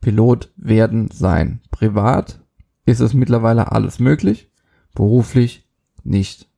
Pilot 0.00 0.52
werden 0.56 1.10
sein. 1.10 1.60
Privat 1.70 2.40
ist 2.84 3.00
es 3.00 3.14
mittlerweile 3.14 3.72
alles 3.72 3.98
möglich, 3.98 4.50
beruflich 4.94 5.67
nicht. 6.08 6.48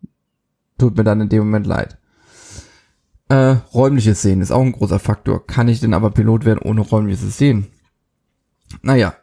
Tut 0.79 0.97
mir 0.97 1.05
dann 1.05 1.21
in 1.21 1.29
dem 1.29 1.41
Moment 1.41 1.67
leid. 1.67 1.99
Äh, 3.29 3.57
räumliches 3.75 4.23
Sehen 4.23 4.41
ist 4.41 4.51
auch 4.51 4.63
ein 4.63 4.73
großer 4.73 4.99
Faktor. 4.99 5.47
Kann 5.47 5.69
ich 5.69 5.81
denn 5.81 5.95
aber 5.95 6.11
Pilot 6.11 6.45
werden 6.45 6.59
ohne 6.59 6.81
räumliches 6.81 7.39
Sehen? 7.39 7.69
Naja, 8.83 9.15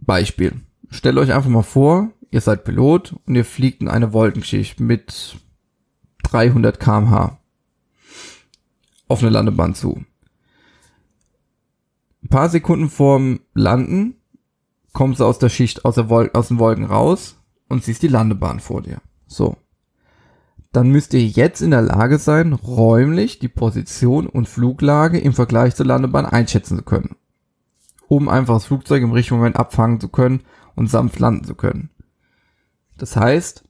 Beispiel. 0.00 0.54
Stellt 0.90 1.18
euch 1.18 1.32
einfach 1.32 1.50
mal 1.50 1.62
vor, 1.62 2.10
ihr 2.30 2.40
seid 2.40 2.64
Pilot 2.64 3.14
und 3.26 3.34
ihr 3.34 3.44
fliegt 3.44 3.82
in 3.82 3.88
eine 3.88 4.12
Wolkenschicht 4.12 4.80
mit 4.80 5.36
300 6.24 6.80
kmh 6.80 7.38
auf 9.08 9.20
eine 9.20 9.30
Landebahn 9.30 9.74
zu. 9.74 10.04
Ein 12.22 12.28
paar 12.28 12.48
Sekunden 12.48 12.88
vorm 12.88 13.40
Landen 13.54 14.14
kommst 14.92 15.20
du 15.20 15.24
aus 15.24 15.38
der 15.38 15.48
Schicht, 15.48 15.84
aus, 15.84 15.96
der 15.96 16.08
Wol 16.08 16.30
aus 16.32 16.48
den 16.48 16.58
Wolken 16.58 16.84
raus 16.84 17.36
und 17.68 17.84
siehst 17.84 18.02
die 18.02 18.08
Landebahn 18.08 18.60
vor 18.60 18.82
dir. 18.82 19.00
So. 19.30 19.56
Dann 20.72 20.90
müsst 20.90 21.14
ihr 21.14 21.24
jetzt 21.24 21.62
in 21.62 21.70
der 21.70 21.82
Lage 21.82 22.18
sein, 22.18 22.52
räumlich 22.52 23.38
die 23.38 23.48
Position 23.48 24.26
und 24.26 24.48
Fluglage 24.48 25.18
im 25.18 25.32
Vergleich 25.32 25.74
zur 25.74 25.86
Landebahn 25.86 26.26
einschätzen 26.26 26.76
zu 26.76 26.84
können. 26.84 27.16
Um 28.08 28.28
einfach 28.28 28.54
das 28.54 28.66
Flugzeug 28.66 29.02
im 29.02 29.12
richtigen 29.12 29.36
Moment 29.36 29.56
abfangen 29.56 30.00
zu 30.00 30.08
können 30.08 30.42
und 30.74 30.90
sanft 30.90 31.18
landen 31.18 31.44
zu 31.44 31.54
können. 31.54 31.90
Das 32.98 33.16
heißt, 33.16 33.64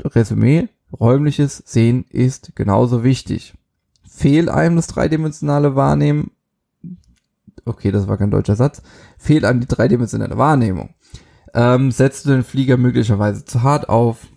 Resümee, 0.00 0.68
räumliches 0.92 1.62
Sehen 1.64 2.04
ist 2.10 2.54
genauso 2.54 3.02
wichtig. 3.02 3.54
Fehlt 4.08 4.48
einem 4.48 4.76
das 4.76 4.88
dreidimensionale 4.88 5.74
Wahrnehmen, 5.76 6.32
okay, 7.64 7.90
das 7.92 8.08
war 8.08 8.18
kein 8.18 8.30
deutscher 8.30 8.56
Satz, 8.56 8.82
fehlt 9.16 9.44
einem 9.44 9.60
die 9.60 9.68
dreidimensionale 9.68 10.38
Wahrnehmung. 10.38 10.94
Ähm, 11.54 11.90
setzt 11.90 12.26
du 12.26 12.30
den 12.30 12.44
Flieger 12.44 12.76
möglicherweise 12.76 13.44
zu 13.44 13.62
hart 13.62 13.88
auf, 13.88 14.28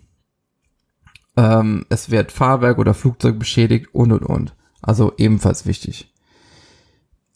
ähm, 1.36 1.86
es 1.88 2.10
wird 2.10 2.32
Fahrwerk 2.32 2.78
oder 2.78 2.94
Flugzeug 2.94 3.38
beschädigt 3.38 3.88
und 3.92 4.12
und 4.12 4.24
und. 4.24 4.56
Also 4.82 5.12
ebenfalls 5.16 5.66
wichtig. 5.66 6.12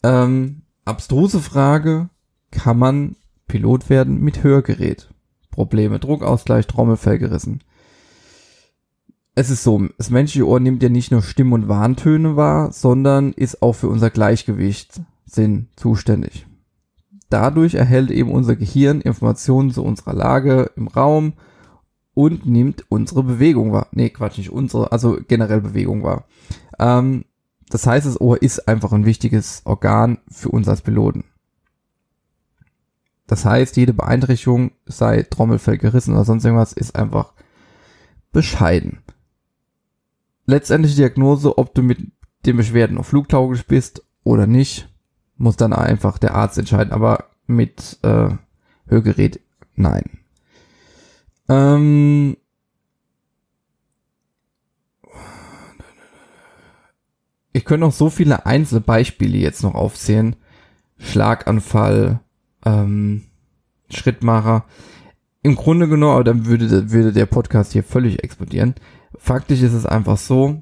Ähm, 0.03 0.63
abstruse 0.83 1.39
Frage, 1.39 2.09
kann 2.51 2.77
man 2.77 3.15
Pilot 3.47 3.89
werden 3.89 4.19
mit 4.21 4.43
Hörgerät? 4.43 5.09
Probleme. 5.51 5.99
Druckausgleich, 5.99 6.67
Trommelfell 6.67 7.17
gerissen. 7.17 7.63
Es 9.35 9.49
ist 9.49 9.63
so, 9.63 9.87
das 9.97 10.09
menschliche 10.09 10.47
Ohr 10.47 10.59
nimmt 10.59 10.81
ja 10.81 10.89
nicht 10.89 11.11
nur 11.11 11.21
Stimm- 11.21 11.53
und 11.53 11.67
Warntöne 11.67 12.35
wahr, 12.35 12.71
sondern 12.71 13.33
ist 13.33 13.61
auch 13.61 13.73
für 13.73 13.89
unser 13.89 14.09
Gleichgewichtssinn 14.09 15.67
zuständig. 15.75 16.45
Dadurch 17.29 17.73
erhält 17.73 18.11
eben 18.11 18.31
unser 18.31 18.55
Gehirn 18.55 19.01
Informationen 19.01 19.71
zu 19.71 19.83
unserer 19.83 20.13
Lage 20.13 20.71
im 20.75 20.87
Raum 20.87 21.33
und 22.15 22.47
nimmt 22.47 22.85
unsere 22.89 23.21
Bewegung 23.21 23.71
wahr. 23.71 23.89
Nee, 23.91 24.09
Quatsch, 24.09 24.39
nicht 24.39 24.49
unsere, 24.49 24.91
also 24.91 25.19
generell 25.27 25.61
Bewegung 25.61 26.01
wahr. 26.01 26.25
Ähm, 26.79 27.25
das 27.69 27.85
heißt, 27.85 28.07
das 28.07 28.19
Ohr 28.19 28.41
ist 28.41 28.67
einfach 28.67 28.93
ein 28.93 29.05
wichtiges 29.05 29.61
Organ 29.65 30.17
für 30.29 30.49
uns 30.49 30.67
als 30.67 30.81
Piloten. 30.81 31.25
Das 33.27 33.43
heißt, 33.43 33.75
jede 33.75 33.93
Beeinträchtigung, 33.93 34.71
sei 34.85 35.23
Trommelfell 35.23 35.77
gerissen 35.77 36.13
oder 36.13 36.25
sonst 36.25 36.45
irgendwas, 36.45 36.73
ist 36.73 36.95
einfach 36.95 37.33
bescheiden. 38.31 38.99
Letztendlich 40.45 40.95
Diagnose, 40.95 41.57
ob 41.57 41.73
du 41.73 41.81
mit 41.81 41.99
den 42.45 42.57
Beschwerden 42.57 42.97
auf 42.97 43.07
flugtauglich 43.07 43.65
bist 43.65 44.03
oder 44.23 44.47
nicht, 44.47 44.87
muss 45.37 45.57
dann 45.57 45.73
einfach 45.73 46.17
der 46.17 46.35
Arzt 46.35 46.57
entscheiden. 46.57 46.93
Aber 46.93 47.25
mit 47.47 47.97
äh, 48.03 48.29
Hörgerät 48.87 49.41
nein. 49.75 50.19
Ähm, 51.47 52.37
ich 57.53 57.65
könnte 57.65 57.85
noch 57.85 57.93
so 57.93 58.09
viele 58.09 58.45
einzelne 58.45 58.81
Beispiele 58.81 59.37
jetzt 59.37 59.63
noch 59.63 59.75
aufzählen. 59.75 60.35
Schlaganfall, 60.97 62.19
ähm, 62.65 63.23
Schrittmacher. 63.89 64.65
Im 65.41 65.55
Grunde 65.55 65.87
genommen, 65.87 66.13
aber 66.13 66.23
dann 66.23 66.45
würde, 66.45 66.91
würde 66.91 67.13
der 67.13 67.27
Podcast 67.27 67.73
hier 67.73 67.83
völlig 67.83 68.23
explodieren. 68.23 68.75
Faktisch 69.17 69.61
ist 69.61 69.73
es 69.73 69.85
einfach 69.85 70.17
so, 70.17 70.61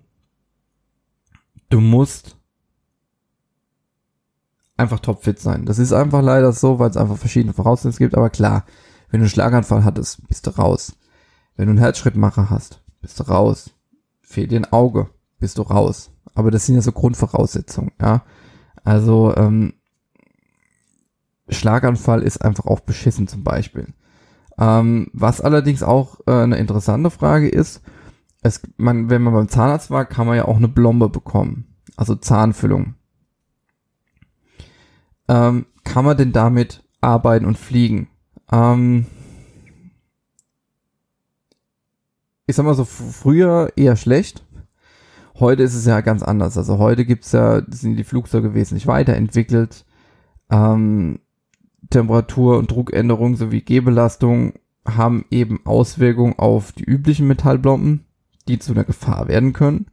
du 1.70 1.80
musst 1.80 2.36
einfach 4.78 5.00
topfit 5.00 5.40
sein. 5.40 5.66
Das 5.66 5.80
ist 5.80 5.94
einfach 5.94 6.22
leider 6.22 6.52
so, 6.52 6.80
weil 6.80 6.90
es 6.90 6.98
einfach 6.98 7.18
verschiedene 7.18 7.54
Voraussetzungen 7.54 8.10
gibt. 8.10 8.16
Aber 8.16 8.30
klar, 8.30 8.66
wenn 9.14 9.20
du 9.20 9.26
einen 9.26 9.30
Schlaganfall 9.30 9.84
hattest, 9.84 10.28
bist 10.28 10.48
du 10.48 10.50
raus. 10.50 10.98
Wenn 11.56 11.68
du 11.68 11.74
einen 11.74 11.80
Herzschrittmacher 11.80 12.50
hast, 12.50 12.82
bist 13.00 13.20
du 13.20 13.24
raus. 13.26 13.70
Fehlt 14.22 14.50
dir 14.50 14.60
ein 14.60 14.74
Auge, 14.74 15.08
bist 15.38 15.60
du 15.60 15.62
raus. 15.62 16.10
Aber 16.34 16.50
das 16.50 16.66
sind 16.66 16.74
ja 16.74 16.82
so 16.82 16.92
Grundvoraussetzungen, 16.92 17.92
ja. 18.02 18.24
Also, 18.84 19.36
ähm, 19.38 19.74
Schlaganfall 21.48 22.24
ist 22.24 22.44
einfach 22.44 22.66
auch 22.66 22.80
beschissen 22.80 23.28
zum 23.28 23.44
Beispiel. 23.44 23.94
Ähm, 24.58 25.12
was 25.14 25.42
allerdings 25.42 25.84
auch 25.84 26.22
äh, 26.26 26.32
eine 26.32 26.58
interessante 26.58 27.12
Frage 27.12 27.50
ist, 27.50 27.84
es, 28.42 28.62
man, 28.78 29.12
wenn 29.12 29.22
man 29.22 29.36
beim 29.36 29.48
Zahnarzt 29.48 29.92
war, 29.92 30.06
kann 30.06 30.26
man 30.26 30.38
ja 30.38 30.46
auch 30.46 30.58
eine 30.58 30.70
Blombe 30.70 31.10
bekommen. 31.10 31.76
Also 31.98 32.16
Zahnfüllung. 32.16 32.96
Ähm, 35.28 35.68
kann 35.84 36.04
man 36.04 36.18
denn 36.18 36.32
damit 36.32 36.84
arbeiten 37.00 37.46
und 37.46 37.60
fliegen? 37.60 38.10
Ähm, 38.54 39.08
ich 42.46 42.56
sag 42.56 42.66
mal 42.66 42.76
so, 42.76 42.86
früher 42.86 43.74
eher 43.76 43.96
schlecht. 43.96 44.46
Heute 45.40 45.64
ist 45.64 45.74
es 45.74 45.86
ja 45.86 46.02
ganz 46.02 46.22
anders. 46.22 46.58
Also 46.58 46.78
heute 46.78 47.06
gibt's 47.06 47.32
ja, 47.32 47.64
sind 47.68 47.96
die 47.96 48.04
Flugzeuge 48.04 48.54
wesentlich 48.54 48.86
weiterentwickelt. 48.86 49.86
Ähm, 50.52 51.20
Temperatur- 51.90 52.60
und 52.60 52.70
Druckänderungen 52.70 53.36
sowie 53.36 53.62
Gehbelastung 53.62 54.54
haben 54.86 55.26
eben 55.32 55.66
Auswirkungen 55.66 56.38
auf 56.38 56.72
die 56.74 56.84
üblichen 56.84 57.28
Metallblomben, 57.28 58.06
die 58.48 58.60
zu 58.60 58.74
einer 58.74 58.84
Gefahr 58.84 59.28
werden 59.28 59.54
können. 59.54 59.88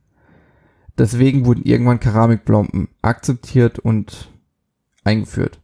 Deswegen 0.98 1.46
wurden 1.46 1.62
irgendwann 1.62 2.00
Keramikblomben 2.00 2.88
akzeptiert 3.00 3.78
und 3.78 4.30
eingeführt. 5.04 5.60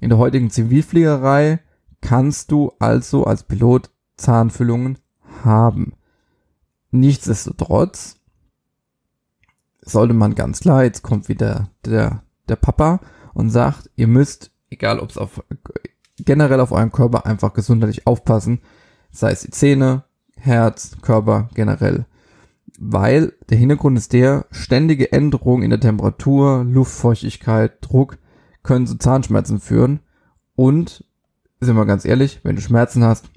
In 0.00 0.10
der 0.10 0.18
heutigen 0.18 0.50
Zivilfliegerei 0.50 1.60
kannst 2.00 2.50
du 2.50 2.72
also 2.78 3.24
als 3.24 3.42
Pilot 3.42 3.90
Zahnfüllungen 4.16 4.98
haben. 5.44 5.94
Nichtsdestotrotz 6.90 8.16
sollte 9.82 10.14
man 10.14 10.34
ganz 10.34 10.60
klar, 10.60 10.84
jetzt 10.84 11.02
kommt 11.02 11.28
wieder 11.28 11.70
der, 11.84 12.22
der 12.48 12.56
Papa 12.56 13.00
und 13.34 13.50
sagt, 13.50 13.90
ihr 13.96 14.06
müsst, 14.06 14.50
egal 14.70 14.98
ob 14.98 15.10
es 15.10 15.18
auf 15.18 15.42
generell 16.18 16.60
auf 16.60 16.72
euren 16.72 16.92
Körper 16.92 17.26
einfach 17.26 17.52
gesundheitlich 17.52 18.06
aufpassen, 18.06 18.60
sei 19.10 19.32
es 19.32 19.40
die 19.40 19.50
Zähne, 19.50 20.04
Herz, 20.36 20.96
Körper 21.02 21.48
generell. 21.54 22.06
Weil 22.78 23.34
der 23.48 23.58
Hintergrund 23.58 23.96
ist 23.96 24.12
der, 24.12 24.46
ständige 24.50 25.12
Änderungen 25.12 25.62
in 25.62 25.70
der 25.70 25.80
Temperatur, 25.80 26.64
Luftfeuchtigkeit, 26.64 27.78
Druck 27.80 28.18
können 28.62 28.86
zu 28.86 28.98
Zahnschmerzen 28.98 29.60
führen 29.60 30.00
und, 30.54 31.04
sind 31.66 31.76
wir 31.76 31.86
ganz 31.86 32.04
ehrlich, 32.04 32.40
wenn 32.42 32.56
du 32.56 32.62
Schmerzen 32.62 33.04
hast, 33.04 33.30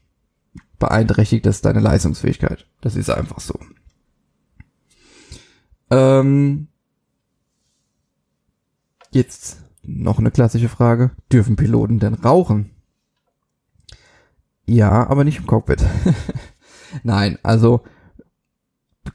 beeinträchtigt 0.80 1.46
das 1.46 1.62
deine 1.62 1.82
Leistungsfähigkeit. 1.82 2.65
Das 2.82 2.96
ist 2.96 3.10
einfach 3.10 3.39
so. 3.39 3.60
Ähm, 5.92 6.68
jetzt 9.12 9.58
noch 9.84 10.20
eine 10.20 10.32
klassische 10.32 10.70
Frage. 10.70 11.12
Dürfen 11.32 11.56
Piloten 11.56 12.00
denn 12.00 12.13
rauchen? 12.13 12.72
Ja, 14.65 15.10
aber 15.10 15.24
nicht 15.24 15.39
im 15.39 15.48
Cockpit. 15.48 15.84
Nein, 17.04 17.39
also 17.44 17.82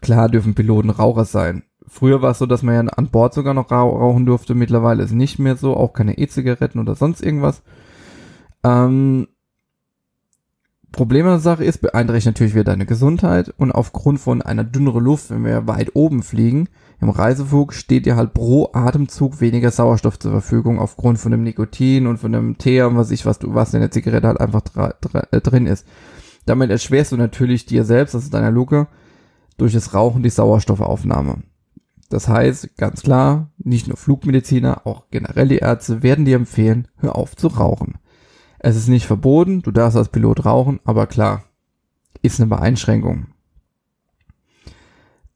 klar 0.00 0.28
dürfen 0.28 0.54
Piloten 0.54 0.90
Raucher 0.90 1.24
sein. 1.24 1.62
Früher 1.86 2.22
war 2.22 2.32
es 2.32 2.38
so, 2.38 2.46
dass 2.46 2.62
man 2.62 2.74
ja 2.74 2.80
an 2.92 3.10
Bord 3.10 3.34
sogar 3.34 3.54
noch 3.54 3.70
rauchen 3.70 4.26
durfte. 4.26 4.54
Mittlerweile 4.54 5.02
ist 5.04 5.12
nicht 5.12 5.38
mehr 5.38 5.56
so, 5.56 5.76
auch 5.76 5.92
keine 5.92 6.18
E-Zigaretten 6.18 6.80
oder 6.80 6.96
sonst 6.96 7.22
irgendwas. 7.22 7.62
Ähm, 8.64 9.28
Problem 10.94 11.26
an 11.26 11.32
der 11.32 11.40
Sache 11.40 11.64
ist, 11.64 11.78
beeinträchtigt 11.78 12.26
natürlich 12.26 12.54
wieder 12.54 12.64
deine 12.64 12.86
Gesundheit 12.86 13.52
und 13.58 13.72
aufgrund 13.72 14.20
von 14.20 14.42
einer 14.42 14.62
dünneren 14.62 15.02
Luft, 15.02 15.30
wenn 15.30 15.44
wir 15.44 15.66
weit 15.66 15.94
oben 15.94 16.22
fliegen, 16.22 16.68
im 17.00 17.10
Reiseflug 17.10 17.74
steht 17.74 18.06
dir 18.06 18.14
halt 18.14 18.32
pro 18.32 18.70
Atemzug 18.72 19.40
weniger 19.40 19.72
Sauerstoff 19.72 20.18
zur 20.20 20.30
Verfügung 20.30 20.78
aufgrund 20.78 21.18
von 21.18 21.32
dem 21.32 21.42
Nikotin 21.42 22.06
und 22.06 22.18
von 22.18 22.30
dem 22.30 22.58
Teer 22.58 22.88
und 22.88 22.96
was 22.96 23.10
ich, 23.10 23.26
was 23.26 23.40
du, 23.40 23.54
was 23.54 23.74
in 23.74 23.80
der 23.80 23.90
Zigarette 23.90 24.28
halt 24.28 24.40
einfach 24.40 24.62
äh, 25.30 25.40
drin 25.40 25.66
ist. 25.66 25.84
Damit 26.46 26.70
erschwerst 26.70 27.10
du 27.10 27.16
natürlich 27.16 27.66
dir 27.66 27.84
selbst, 27.84 28.14
also 28.14 28.30
deiner 28.30 28.52
Luke, 28.52 28.86
durch 29.56 29.72
das 29.72 29.94
Rauchen 29.94 30.22
die 30.22 30.30
Sauerstoffaufnahme. 30.30 31.42
Das 32.08 32.28
heißt, 32.28 32.76
ganz 32.76 33.02
klar, 33.02 33.50
nicht 33.58 33.88
nur 33.88 33.96
Flugmediziner, 33.96 34.86
auch 34.86 35.06
generell 35.10 35.48
die 35.48 35.58
Ärzte 35.58 36.04
werden 36.04 36.24
dir 36.24 36.36
empfehlen, 36.36 36.86
hör 36.98 37.16
auf 37.16 37.34
zu 37.34 37.48
rauchen. 37.48 37.94
Es 38.64 38.76
ist 38.76 38.88
nicht 38.88 39.04
verboten, 39.04 39.60
du 39.60 39.72
darfst 39.72 39.94
als 39.94 40.08
Pilot 40.08 40.46
rauchen, 40.46 40.80
aber 40.84 41.06
klar, 41.06 41.44
ist 42.22 42.40
eine 42.40 42.48
Beeinschränkung. 42.48 43.26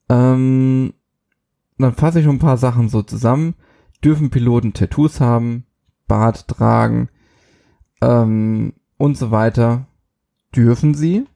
Ähm, 0.09 0.95
dann 1.77 1.93
fasse 1.93 2.21
ich 2.21 2.27
ein 2.27 2.39
paar 2.39 2.57
Sachen 2.57 2.89
so 2.89 3.03
zusammen. 3.03 3.55
Dürfen 4.03 4.31
Piloten 4.31 4.73
Tattoos 4.73 5.21
haben, 5.21 5.67
Bart 6.07 6.49
tragen 6.49 7.11
ähm, 8.01 8.73
und 8.97 9.19
so 9.19 9.31
weiter? 9.31 9.89
Dürfen 10.57 10.95
sie. 10.95 11.27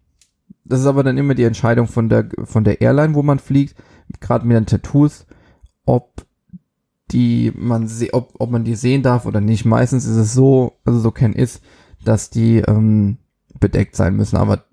Das 0.64 0.80
ist 0.80 0.86
aber 0.86 1.02
dann 1.02 1.18
immer 1.18 1.34
die 1.34 1.44
Entscheidung 1.44 1.88
von 1.88 2.08
der, 2.08 2.30
von 2.44 2.64
der 2.64 2.80
Airline, 2.80 3.14
wo 3.14 3.22
man 3.22 3.38
fliegt, 3.38 3.76
gerade 4.18 4.46
mit 4.46 4.56
den 4.56 4.64
Tattoos, 4.64 5.26
ob 5.84 6.24
die 7.10 7.52
man 7.54 7.90
ob, 8.12 8.32
ob 8.38 8.50
man 8.50 8.64
die 8.64 8.76
sehen 8.76 9.02
darf 9.02 9.26
oder 9.26 9.42
nicht. 9.42 9.66
Meistens 9.66 10.06
ist 10.06 10.16
es 10.16 10.32
so, 10.32 10.78
also 10.86 10.98
so 10.98 11.10
kein 11.10 11.34
ist, 11.34 11.62
dass 12.04 12.30
die 12.30 12.58
ähm, 12.58 13.18
bedeckt 13.58 13.96
sein 13.96 14.16
müssen, 14.16 14.36
aber 14.36 14.64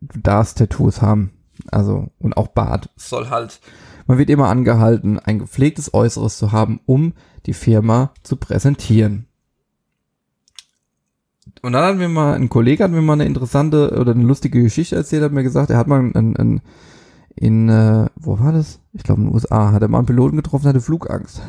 du 0.00 0.20
darfst 0.20 0.58
Tattoos 0.58 1.02
haben. 1.02 1.32
Also, 1.70 2.08
und 2.18 2.36
auch 2.36 2.48
Bart. 2.48 2.90
Soll 2.96 3.30
halt, 3.30 3.60
man 4.06 4.18
wird 4.18 4.30
immer 4.30 4.48
angehalten, 4.48 5.18
ein 5.18 5.38
gepflegtes 5.38 5.94
Äußeres 5.94 6.36
zu 6.36 6.52
haben, 6.52 6.80
um 6.86 7.14
die 7.46 7.54
Firma 7.54 8.12
zu 8.22 8.36
präsentieren. 8.36 9.26
Und 11.60 11.72
dann 11.72 11.84
hatten 11.84 12.00
wir 12.00 12.08
mal, 12.08 12.34
ein 12.34 12.48
Kollege 12.48 12.82
hat 12.82 12.90
mir 12.90 13.02
mal 13.02 13.12
eine 13.12 13.26
interessante 13.26 13.96
oder 13.98 14.12
eine 14.12 14.24
lustige 14.24 14.62
Geschichte 14.62 14.96
erzählt, 14.96 15.22
hat 15.22 15.32
mir 15.32 15.44
gesagt, 15.44 15.70
er 15.70 15.78
hat 15.78 15.86
mal 15.86 16.00
ein, 16.00 16.36
ein, 16.36 16.60
in, 17.36 17.68
äh, 17.68 18.06
wo 18.16 18.38
war 18.40 18.52
das? 18.52 18.80
Ich 18.92 19.04
glaube 19.04 19.20
in 19.20 19.28
den 19.28 19.34
USA, 19.34 19.72
hat 19.72 19.82
er 19.82 19.88
mal 19.88 19.98
einen 19.98 20.06
Piloten 20.06 20.36
getroffen, 20.36 20.66
hatte 20.66 20.80
Flugangst. 20.80 21.40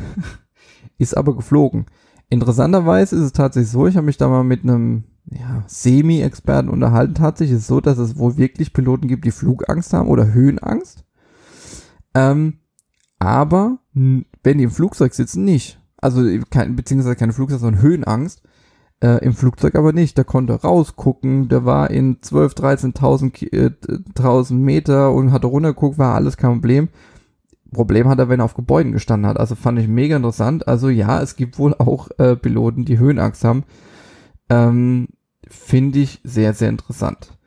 ist 0.97 1.17
aber 1.17 1.35
geflogen. 1.35 1.87
Interessanterweise 2.33 3.15
ist 3.15 3.21
es 3.21 3.31
tatsächlich 3.31 3.69
so, 3.69 3.85
ich 3.85 3.95
habe 3.95 4.07
mich 4.07 4.17
da 4.17 4.27
mal 4.27 4.43
mit 4.43 4.63
einem 4.63 5.03
ja, 5.29 5.63
Semi-Experten 5.67 6.67
unterhalten. 6.67 7.13
Tatsächlich 7.13 7.57
ist 7.57 7.61
es 7.63 7.67
so, 7.67 7.79
dass 7.79 7.99
es 7.99 8.17
wohl 8.17 8.37
wirklich 8.37 8.73
Piloten 8.73 9.07
gibt, 9.07 9.23
die 9.23 9.31
Flugangst 9.31 9.93
haben 9.93 10.09
oder 10.09 10.33
Höhenangst. 10.33 11.05
Ähm, 12.15 12.55
aber 13.19 13.77
wenn 13.93 14.57
die 14.57 14.63
im 14.63 14.71
Flugzeug 14.71 15.13
sitzen, 15.13 15.45
nicht. 15.45 15.79
Also 15.97 16.23
kein, 16.49 16.75
beziehungsweise 16.75 17.15
keine 17.15 17.33
Flugangst, 17.33 17.61
sondern 17.61 17.83
Höhenangst. 17.83 18.41
Äh, 18.99 19.23
Im 19.23 19.33
Flugzeug 19.33 19.75
aber 19.75 19.93
nicht. 19.93 20.17
Der 20.17 20.25
konnte 20.25 20.53
rausgucken, 20.53 21.49
der 21.49 21.65
war 21.65 21.91
in 21.91 22.17
12, 22.21 22.53
13.000 22.53 24.51
äh, 24.51 24.53
Meter 24.55 25.13
und 25.13 25.31
hatte 25.31 25.45
runtergeguckt, 25.45 25.99
war 25.99 26.15
alles 26.15 26.35
kein 26.37 26.53
Problem. 26.53 26.89
Problem 27.73 28.07
hat 28.07 28.19
er, 28.19 28.29
wenn 28.29 28.39
er 28.39 28.45
auf 28.45 28.53
Gebäuden 28.53 28.91
gestanden 28.91 29.27
hat. 29.29 29.37
Also 29.39 29.55
fand 29.55 29.79
ich 29.79 29.87
mega 29.87 30.15
interessant. 30.15 30.67
Also 30.67 30.89
ja, 30.89 31.21
es 31.21 31.35
gibt 31.35 31.59
wohl 31.59 31.73
auch 31.73 32.09
äh, 32.17 32.35
Piloten, 32.35 32.85
die 32.85 32.99
Höhenangst 32.99 33.43
haben. 33.43 33.63
Ähm, 34.49 35.07
Finde 35.47 35.99
ich 35.99 36.21
sehr, 36.23 36.53
sehr 36.53 36.69
interessant. 36.69 37.37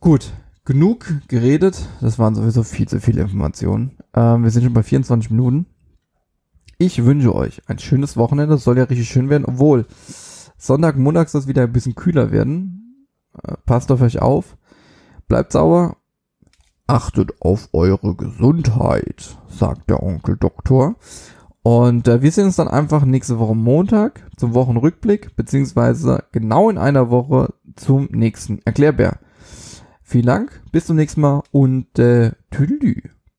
Gut, 0.00 0.32
genug 0.64 1.06
geredet. 1.28 1.88
Das 2.00 2.18
waren 2.18 2.34
sowieso 2.34 2.62
viel 2.62 2.88
zu 2.88 3.00
viele 3.00 3.22
Informationen. 3.22 3.98
Ähm, 4.14 4.44
wir 4.44 4.50
sind 4.50 4.62
schon 4.62 4.72
bei 4.72 4.82
24 4.82 5.30
Minuten. 5.30 5.66
Ich 6.78 7.04
wünsche 7.04 7.34
euch 7.34 7.62
ein 7.68 7.78
schönes 7.78 8.16
Wochenende. 8.16 8.54
Es 8.54 8.64
soll 8.64 8.78
ja 8.78 8.84
richtig 8.84 9.08
schön 9.08 9.30
werden, 9.30 9.44
obwohl 9.44 9.86
Sonntag, 10.56 10.96
Montag 10.96 11.28
soll 11.28 11.42
es 11.42 11.48
wieder 11.48 11.62
ein 11.62 11.72
bisschen 11.72 11.94
kühler 11.94 12.30
werden. 12.30 13.08
Äh, 13.42 13.54
passt 13.66 13.90
auf 13.90 14.00
euch 14.00 14.20
auf. 14.20 14.56
Bleibt 15.28 15.52
sauer 15.52 15.96
Achtet 16.86 17.32
auf 17.40 17.70
eure 17.72 18.14
Gesundheit, 18.14 19.38
sagt 19.48 19.88
der 19.88 20.02
Onkel 20.02 20.36
Doktor. 20.36 20.96
Und 21.62 22.08
äh, 22.08 22.20
wir 22.20 22.30
sehen 22.30 22.44
uns 22.44 22.56
dann 22.56 22.68
einfach 22.68 23.06
nächste 23.06 23.38
Woche 23.38 23.54
Montag 23.54 24.30
zum 24.36 24.52
Wochenrückblick, 24.52 25.34
beziehungsweise 25.34 26.24
genau 26.30 26.68
in 26.68 26.76
einer 26.76 27.08
Woche 27.08 27.54
zum 27.76 28.08
nächsten 28.10 28.60
Erklärbär. 28.66 29.18
Vielen 30.02 30.26
Dank, 30.26 30.62
bis 30.72 30.84
zum 30.84 30.96
nächsten 30.96 31.22
Mal 31.22 31.42
und 31.52 31.98
äh, 31.98 32.32
Tüdelü. 32.50 33.13